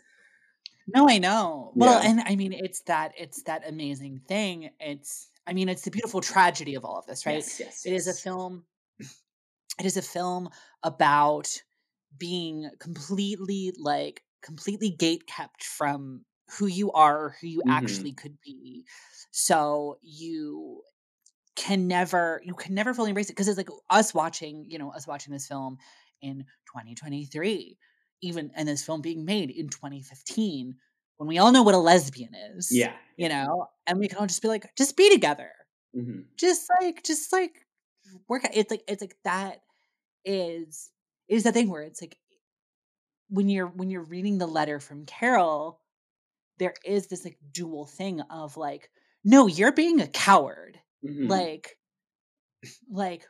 [0.87, 1.71] No, I know.
[1.75, 4.71] Well, and I mean, it's that it's that amazing thing.
[4.79, 7.35] It's I mean, it's the beautiful tragedy of all of this, right?
[7.35, 8.63] Yes, yes, It is a film.
[8.99, 10.49] It is a film
[10.83, 11.47] about
[12.17, 16.25] being completely like completely gate kept from
[16.57, 17.69] who you are, or who you Mhm.
[17.69, 18.85] actually could be.
[19.31, 20.83] So you
[21.55, 24.91] can never you can never fully embrace it because it's like us watching, you know,
[24.93, 25.77] us watching this film
[26.21, 27.77] in 2023,
[28.21, 30.77] even and this film being made in 2015
[31.17, 32.89] when we all know what a lesbian is.
[32.89, 32.97] Yeah.
[33.17, 35.51] You know, and we can all just be like, just be together
[35.93, 37.65] hmm just like just like
[38.27, 39.61] work it's like it's like that
[40.25, 40.91] is
[41.29, 42.17] is the thing where it's like
[43.29, 45.79] when you're when you're reading the letter from carol
[46.57, 48.89] there is this like dual thing of like
[49.23, 50.79] no you're being a coward.
[51.05, 51.77] Hmm like
[52.91, 53.25] like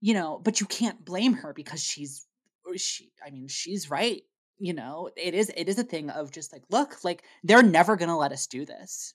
[0.00, 2.26] you know but you can't blame her because she's
[2.76, 4.22] she i mean she's right
[4.62, 5.10] you know?
[5.16, 8.30] It is it is a thing of just like look like they're never gonna let
[8.30, 9.12] us do this.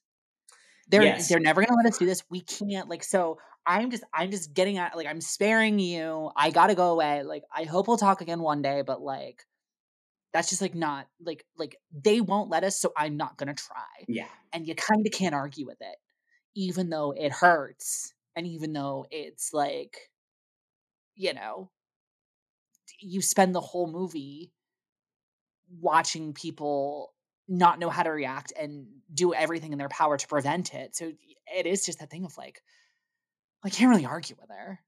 [0.89, 1.29] They're Yes.
[1.29, 2.21] they're never gonna let us do this.
[2.29, 3.37] We can't like so
[3.67, 7.43] i'm just i'm just getting at like i'm sparing you i gotta go away like
[7.53, 9.45] i hope we'll talk again one day but like
[10.33, 14.05] that's just like not like like they won't let us so i'm not gonna try
[14.07, 14.27] yeah.
[14.53, 15.97] and you kind of can't argue with it
[16.55, 19.97] even though it hurts and even though it's like
[21.15, 21.69] you know
[23.01, 24.51] you spend the whole movie
[25.81, 27.13] watching people
[27.49, 31.11] not know how to react and do everything in their power to prevent it so
[31.55, 32.61] it is just that thing of like
[33.67, 34.79] i can't really argue with her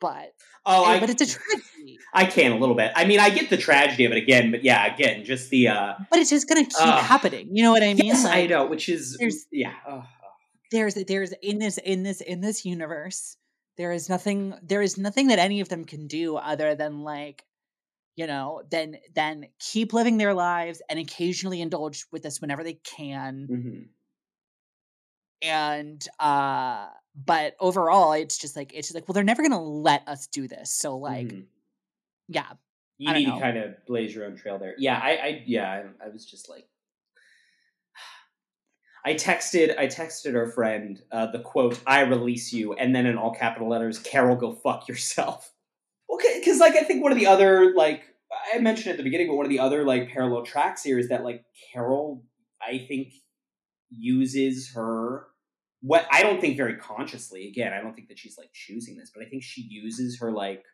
[0.00, 0.32] but
[0.68, 2.90] Oh, I, but it's a tragedy I can a little bit.
[2.96, 5.94] I mean, I get the tragedy of it again, but yeah, again, just the uh
[6.10, 7.04] but it's just gonna keep Ugh.
[7.04, 9.72] happening you know what i mean yes, I know, which is there's- yeah.
[9.88, 10.02] Oh,
[10.72, 13.36] there's there's in this in this in this universe
[13.76, 17.44] there is nothing there is nothing that any of them can do other than like
[18.16, 22.74] you know then then keep living their lives and occasionally indulge with this whenever they
[22.84, 23.88] can mhm.
[25.42, 26.88] and uh
[27.24, 30.46] but overall it's just like it's just like well they're never gonna let us do
[30.46, 31.46] this so like Mhm.
[32.28, 32.52] yeah
[32.98, 34.74] you I don't need to kind of blaze your own trail there.
[34.78, 36.66] Yeah, I, I yeah, I, I was just like,
[39.04, 43.18] I texted, I texted our friend uh, the quote, "I release you," and then in
[43.18, 45.52] all capital letters, "Carol, go fuck yourself."
[46.10, 48.04] Okay, because like I think one of the other like
[48.54, 51.10] I mentioned at the beginning, but one of the other like parallel tracks here is
[51.10, 52.24] that like Carol,
[52.62, 53.12] I think
[53.90, 55.26] uses her
[55.80, 57.48] what I don't think very consciously.
[57.48, 60.32] Again, I don't think that she's like choosing this, but I think she uses her
[60.32, 60.64] like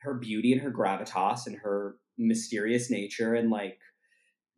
[0.00, 3.78] her beauty and her gravitas and her mysterious nature and like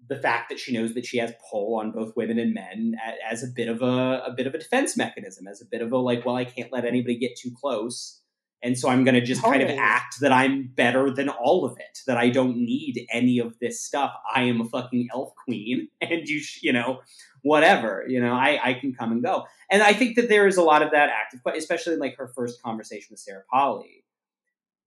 [0.08, 2.94] the fact that she knows that she has pull on both women and men
[3.28, 5.92] as a bit of a, a bit of a defense mechanism as a bit of
[5.92, 8.19] a like well i can't let anybody get too close
[8.62, 11.76] and so i'm going to just kind of act that i'm better than all of
[11.78, 14.14] it that i don't need any of this stuff.
[14.34, 17.00] I am a fucking elf queen and you sh- you know
[17.42, 19.46] whatever you know i i can come and go.
[19.70, 22.16] And i think that there is a lot of that active but especially in like
[22.16, 24.04] her first conversation with sarah polly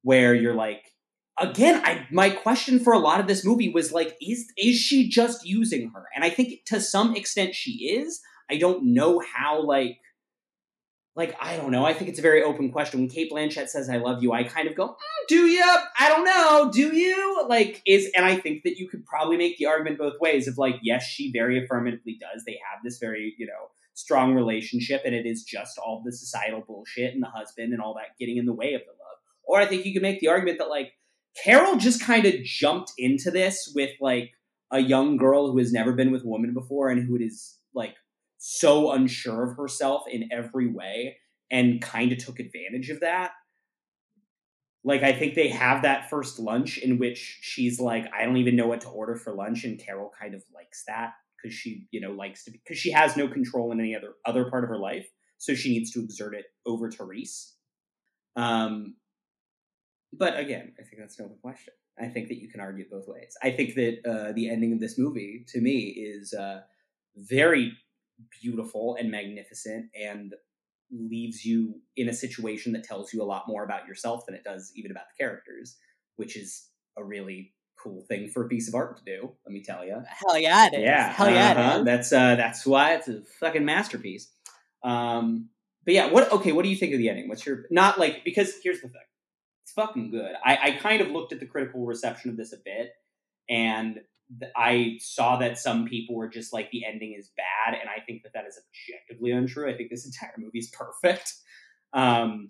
[0.02, 0.94] where you're like
[1.40, 5.10] again i my question for a lot of this movie was like is is she
[5.10, 6.06] just using her?
[6.16, 8.22] And i think to some extent she is.
[8.52, 9.98] I don't know how like
[11.16, 11.86] like i don't know.
[11.86, 13.00] I think it's a very open question.
[13.00, 15.64] When cate blanchett says i love you i kind of go "Mm, do you
[16.00, 16.72] i don't know.
[16.72, 17.46] Do you?
[17.48, 20.58] Like is and i think that you could probably make the argument both ways of
[20.58, 22.44] like yes she very affirmatively does.
[22.46, 26.64] They have this very you know strong relationship and it is just all the societal
[26.66, 29.18] bullshit and the husband and all that getting in the way of the love.
[29.44, 30.94] Or i think you could make the argument that like
[31.44, 34.34] Carol just kind of jumped into this with like
[34.72, 37.96] a young girl who has never been with a woman before and who is like
[38.46, 41.16] so unsure of herself in every way
[41.50, 43.32] and kind of took advantage of that.
[44.84, 48.58] Like I think they have that first lunch in which she's like I don't even
[48.58, 52.02] know what to order for lunch and Carol kind of likes that because she, you
[52.02, 54.70] know, likes to be because she has no control in any other other part of
[54.70, 55.08] her life,
[55.38, 57.56] so she needs to exert it over Therese.
[58.36, 58.96] Um
[60.12, 61.74] but again, I think that's no question.
[61.98, 63.38] I think that you can argue both ways.
[63.42, 66.62] I think that uh, the ending of this movie, to me, is uh,
[67.16, 67.72] very
[68.42, 70.34] beautiful and magnificent, and
[70.92, 74.44] leaves you in a situation that tells you a lot more about yourself than it
[74.44, 75.78] does even about the characters,
[76.18, 76.68] which is
[76.98, 79.32] a really cool thing for a piece of art to do.
[79.46, 80.02] Let me tell you.
[80.08, 81.80] hell yeah it is Yeah, hell yeah it uh-huh.
[81.80, 81.86] is.
[81.86, 84.32] That's uh, that's why it's a fucking masterpiece.
[84.84, 85.50] Um,
[85.86, 86.32] but yeah, what?
[86.32, 87.28] Okay, what do you think of the ending?
[87.28, 88.24] What's your not like?
[88.24, 89.02] Because here's the thing,
[89.64, 90.34] it's fucking good.
[90.46, 92.92] I, I kind of looked at the critical reception of this a bit,
[93.50, 94.00] and
[94.56, 98.24] I saw that some people were just like the ending is bad, and I think
[98.24, 99.70] that that is objectively untrue.
[99.70, 101.34] I think this entire movie is perfect.
[101.94, 102.50] Um,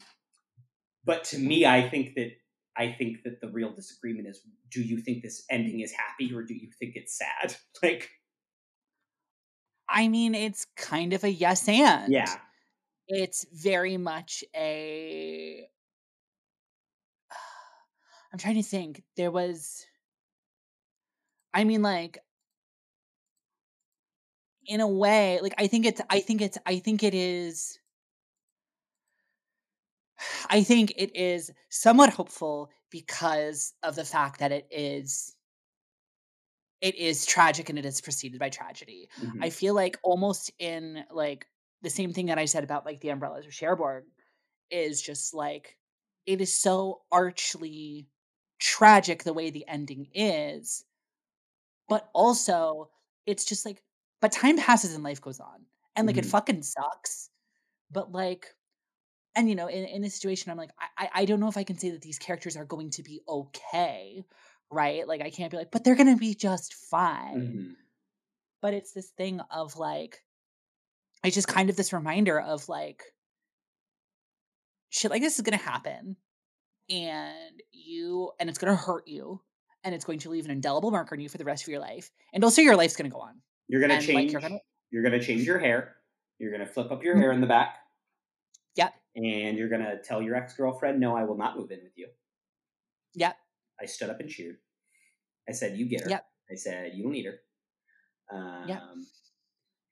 [1.06, 2.32] but to me, I think that
[2.78, 4.42] I think that the real disagreement is:
[4.72, 7.56] Do you think this ending is happy, or do you think it's sad?
[7.84, 8.10] Like,
[9.90, 12.12] I mean, it's kind of a yes and.
[12.12, 12.38] yeah,
[13.08, 15.68] It's very much a.
[18.34, 19.04] I'm trying to think.
[19.18, 19.86] There was.
[21.54, 22.20] I mean, like.
[24.66, 26.00] In a way, like I think it's.
[26.10, 26.58] I think it's.
[26.66, 27.80] I think it is.
[30.50, 35.36] I think it is somewhat hopeful because of the fact that it is.
[36.82, 39.10] It is tragic and it is preceded by tragedy.
[39.20, 39.44] Mhm.
[39.44, 41.48] I feel like almost in like
[41.82, 44.06] the same thing that I said about like the umbrellas or Cherbourg
[44.72, 45.78] is just like
[46.26, 48.08] it is so archly
[48.60, 50.86] tragic the way the ending is,
[51.94, 52.90] but also
[53.28, 53.84] it's just like
[54.20, 55.66] but time passes and life goes on.
[55.96, 56.30] And like it Mhm.
[56.32, 57.30] fucking sucks.
[57.92, 58.56] But like
[59.36, 61.64] and you know, in, in this situation, I'm like, I, I don't know if I
[61.64, 64.24] can say that these characters are going to be okay,
[64.72, 65.08] right?
[65.08, 67.76] Like I can't be like, but they're gonna be just fine Mhm.
[68.62, 70.24] but it's this thing of like
[71.24, 73.04] it's just kind of this reminder of like
[74.90, 76.16] shit like this is gonna happen
[76.90, 79.42] and you and it's gonna hurt you
[79.84, 81.80] and it's going to leave an indelible mark on you for the rest of your
[81.80, 84.32] life and also your life's gonna go on You're And, like, change.
[84.32, 84.60] you're gonna-
[84.92, 85.98] you're gonna change your hair.
[86.40, 87.78] You're gonna flip up your hair in the back.
[88.76, 88.94] Yep.
[89.16, 92.10] And you're gonna tell your ex girlfriend, "No, I will not move in with you."
[93.16, 93.38] Yep.
[93.82, 94.58] I stood up and cheered.
[95.48, 96.26] I said, "You get her." Yep.
[96.52, 97.40] I said, "You don't need her."
[98.30, 98.68] Um,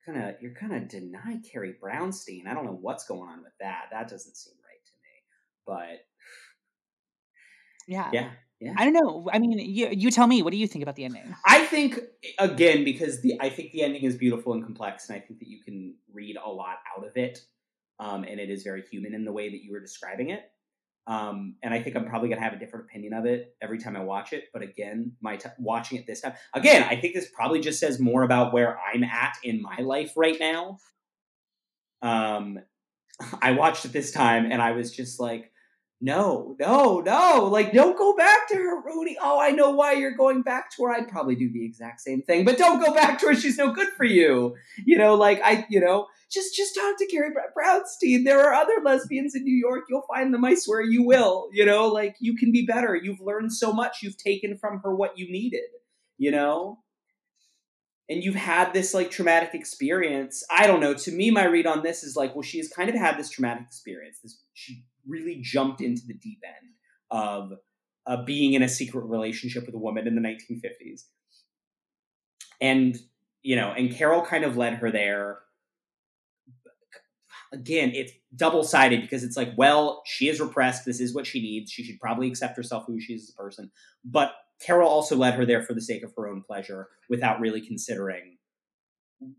[0.06, 2.48] Kind of, you're gonna deny Carrie Brownstein.
[2.48, 3.90] I don't know what's going on with that.
[3.92, 5.24] That doesn't seem right to me.
[5.66, 6.08] But
[7.88, 8.32] yeah yeah,
[8.62, 8.74] yeah.
[8.78, 11.04] i don't know i mean you you tell me what do you think about the
[11.04, 12.00] ending I think
[12.38, 15.48] again because the I think the ending is beautiful and complex, and I think that
[15.48, 17.40] you can read a lot out of it,
[18.00, 20.44] um, and it is very human in the way that you were describing it.
[21.08, 23.96] Um, and I think I'm probably gonna have a different opinion of it every time
[23.96, 24.46] I watch it.
[24.54, 28.00] But again, my t- watching it this time, again, I think this probably just says
[28.00, 30.78] more about where I'm at in my life right now.
[32.02, 32.60] Um,
[33.42, 35.51] I watched it this time, and I was just like,
[36.04, 37.48] no, no, no.
[37.52, 39.18] Like, don't go back to her, Rooney.
[39.22, 40.92] Oh, I know why you're going back to her.
[40.92, 43.36] I'd probably do the exact same thing, but don't go back to her.
[43.36, 44.56] She's no good for you.
[44.84, 48.26] You know, like I, you know, just just talk to Carrie Brownstein.
[48.26, 49.84] There are other lesbians in New York.
[49.90, 50.44] You'll find them.
[50.44, 51.50] I swear you will.
[51.54, 52.96] You know, like you can be better.
[52.96, 54.00] You've learned so much.
[54.02, 55.70] You've taken from her what you needed.
[56.18, 56.80] You know.
[58.10, 60.44] And you've had this like traumatic experience.
[60.52, 60.96] I don't know.
[60.96, 63.30] To me, my read on this is like, well, she has kind of had this
[63.30, 64.18] traumatic experience.
[64.22, 66.74] This she really jumped into the deep end
[67.10, 67.54] of
[68.06, 71.04] uh, being in a secret relationship with a woman in the 1950s.
[72.60, 72.98] And,
[73.42, 75.40] you know, and Carol kind of led her there.
[77.54, 80.86] Again, it's double sided because it's like, well, she is repressed.
[80.86, 81.72] This is what she needs.
[81.72, 83.72] She should probably accept herself who she is as a person.
[84.06, 87.62] But Carol also led her there for the sake of her own pleasure without really
[87.62, 88.38] considering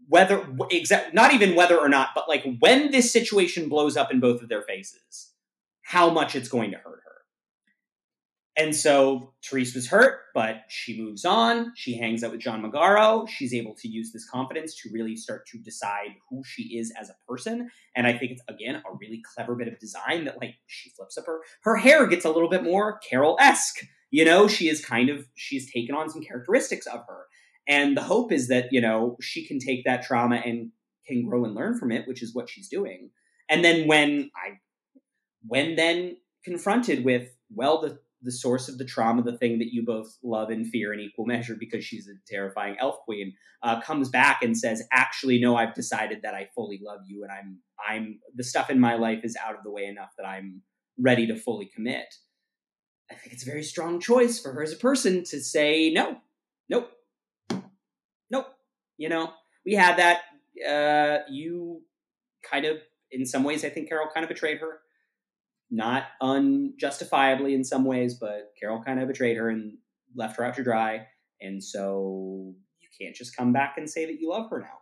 [0.09, 4.20] whether exact not even whether or not but like when this situation blows up in
[4.20, 5.31] both of their faces
[5.82, 7.12] how much it's going to hurt her
[8.56, 11.72] and so Therese was hurt, but she moves on.
[11.74, 13.26] She hangs out with John Magaro.
[13.26, 17.09] She's able to use this confidence to really start to decide who she is as
[17.09, 17.70] a person.
[17.96, 21.16] And I think it's again a really clever bit of design that like she flips
[21.16, 23.86] up her her hair gets a little bit more Carol esque.
[24.10, 27.24] You know, she is kind of she's taken on some characteristics of her.
[27.66, 30.72] And the hope is that, you know, she can take that trauma and
[31.06, 33.10] can grow and learn from it, which is what she's doing.
[33.48, 34.59] And then when I
[35.47, 39.85] when then confronted with, well, the the source of the trauma, the thing that you
[39.85, 44.09] both love and fear in equal measure because she's a terrifying elf queen, uh, comes
[44.09, 48.20] back and says, "Actually, no, I've decided that I fully love you, and I'm I'm
[48.35, 50.62] the stuff in my life is out of the way enough that I'm
[50.98, 52.14] ready to fully commit."
[53.10, 56.19] I think it's a very strong choice for her as a person to say, "No,
[56.69, 56.90] nope,
[58.31, 58.47] nope."
[58.97, 59.32] You know,
[59.66, 60.20] we had that.
[60.69, 61.81] Uh, you
[62.48, 62.77] kind of,
[63.10, 64.81] in some ways, I think Carol kind of betrayed her
[65.73, 69.78] not unjustifiably in some ways, but Carol kind of betrayed her and
[70.15, 71.07] left her out to dry.
[71.40, 74.78] And so you can't just come back and say that you love her now.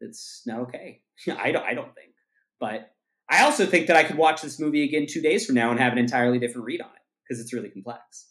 [0.00, 1.02] It's not okay.
[1.38, 1.64] I don't.
[1.64, 2.12] I don't think.
[2.58, 2.90] But
[3.30, 5.78] I also think that I could watch this movie again two days from now and
[5.78, 8.28] have an entirely different read on it because it's really complex.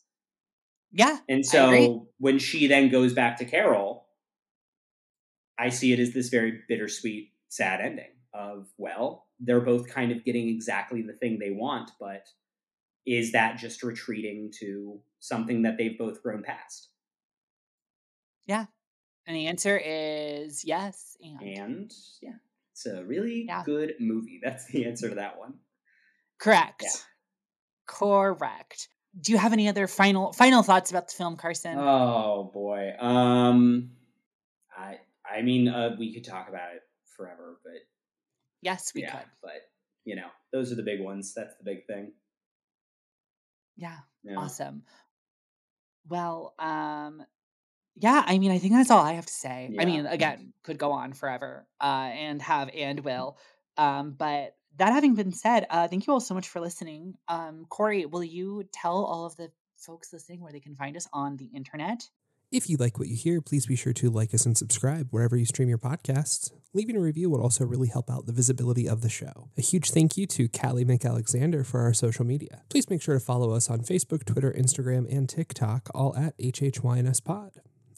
[0.92, 1.20] Yeah.
[1.30, 4.06] And so when she then goes back to Carol,
[5.58, 10.24] I see it as this very bittersweet, sad ending of, well, they're both kind of
[10.24, 12.28] getting exactly the thing they want, but
[13.06, 16.90] is that just retreating to something that they've both grown past?
[18.46, 18.66] Yeah.
[19.28, 21.18] And the answer is yes.
[21.24, 22.36] And, And yeah,
[22.74, 23.64] it's a really Yeah.
[23.66, 24.40] good movie.
[24.44, 25.56] That's the answer to that one.
[26.40, 26.84] correct.
[26.84, 26.90] Yeah.
[27.88, 28.90] Correct.
[29.20, 31.78] Do you have any other final final thoughts about the film, Carson?
[31.78, 32.94] Oh boy.
[33.00, 33.92] Um,
[34.76, 35.00] I
[35.30, 36.82] I mean, uh, we could talk about it
[37.18, 37.74] forever, but
[38.62, 39.28] yes, we yeah, could.
[39.42, 39.62] but
[40.06, 41.34] you know, those are the big ones.
[41.36, 42.12] That's the big thing.
[43.78, 43.98] Yeah.
[44.24, 44.38] Yeah.
[44.38, 44.84] Awesome.
[46.08, 47.24] Well, um,
[47.96, 49.76] yeah, I mean, I think that's all I have to say.
[49.80, 53.38] I mean, again, could go on forever, uh, and have and will.
[53.78, 57.16] Um, but that having been said, uh, thank you all so much for listening.
[57.28, 61.08] Um, Corey, will you tell all of the folks listening where they can find us
[61.12, 62.08] on the internet?
[62.52, 65.38] If you like what you hear, please be sure to like us and subscribe wherever
[65.38, 66.52] you stream your podcasts.
[66.74, 69.48] Leaving a review would also really help out the visibility of the show.
[69.58, 72.64] A huge thank you to Kalie McAlexander for our social media.
[72.68, 77.52] Please make sure to follow us on Facebook, Twitter, Instagram, and TikTok, all at HHYNSPod.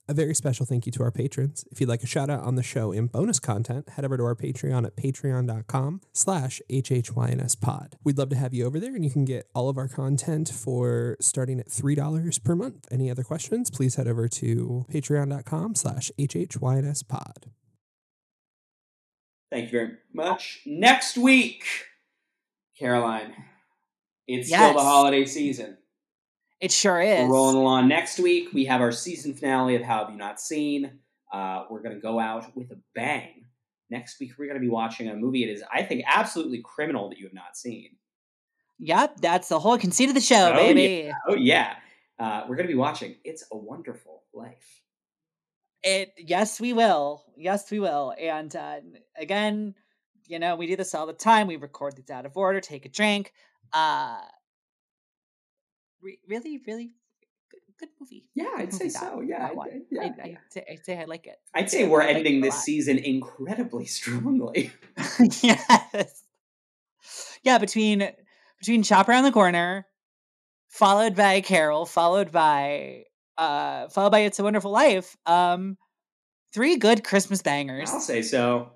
[0.09, 1.63] A very special thank you to our patrons.
[1.71, 4.23] If you'd like a shout out on the show and bonus content, head over to
[4.23, 7.93] our Patreon at patreon.com slash HHYNSPod.
[8.03, 10.49] We'd love to have you over there and you can get all of our content
[10.49, 12.85] for starting at $3 per month.
[12.91, 17.45] Any other questions, please head over to patreon.com slash HHYNSPod.
[19.49, 20.63] Thank you very much.
[20.65, 21.63] Next week,
[22.77, 23.35] Caroline,
[24.27, 25.77] it's still the holiday season.
[26.63, 27.27] It sure is.
[27.27, 27.89] We're rolling along.
[27.89, 30.97] Next week, we have our season finale of How Have You Not Seen.
[31.29, 33.43] Uh, we're going to go out with a bang.
[33.89, 35.43] Next week, we're going to be watching a movie.
[35.43, 37.97] It is, I think, absolutely criminal that you have not seen.
[38.79, 41.11] Yep, that's the whole conceit of the show, Oh, baby.
[41.27, 41.75] Oh, yeah.
[42.17, 44.83] Uh, we're going to be watching It's a Wonderful Life.
[45.83, 47.25] It yes, we will.
[47.35, 48.13] Yes, we will.
[48.17, 48.77] And uh,
[49.17, 49.75] again,
[50.27, 51.47] you know, we do this all the time.
[51.47, 52.61] We record these out of order.
[52.61, 53.33] Take a drink.
[53.73, 54.21] Uh,
[56.03, 56.91] re- really, really
[57.49, 58.25] good, good movie.
[58.35, 59.21] Yeah, Good I'd say that- so.
[59.21, 59.57] Yeah, I'd.
[59.57, 60.37] I'd- yeah, I, yeah.
[60.49, 61.37] Say, I say I like it.
[61.55, 64.71] I'd say we're like ending this season incredibly strongly.
[65.41, 66.23] yes.
[67.43, 68.09] Yeah, between
[68.59, 69.85] between Shop Around the Corner,
[70.69, 73.03] followed by Carol, followed by
[73.37, 75.17] uh followed by It's a Wonderful Life.
[75.25, 75.77] Um
[76.53, 77.89] three good Christmas bangers.
[77.89, 78.69] I'll say so.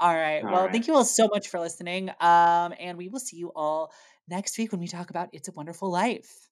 [0.00, 0.44] All right.
[0.44, 0.72] All well, right.
[0.72, 2.10] thank you all so much for listening.
[2.20, 3.90] Um, and we will see you all
[4.28, 6.47] next week when we talk about It's a Wonderful Life.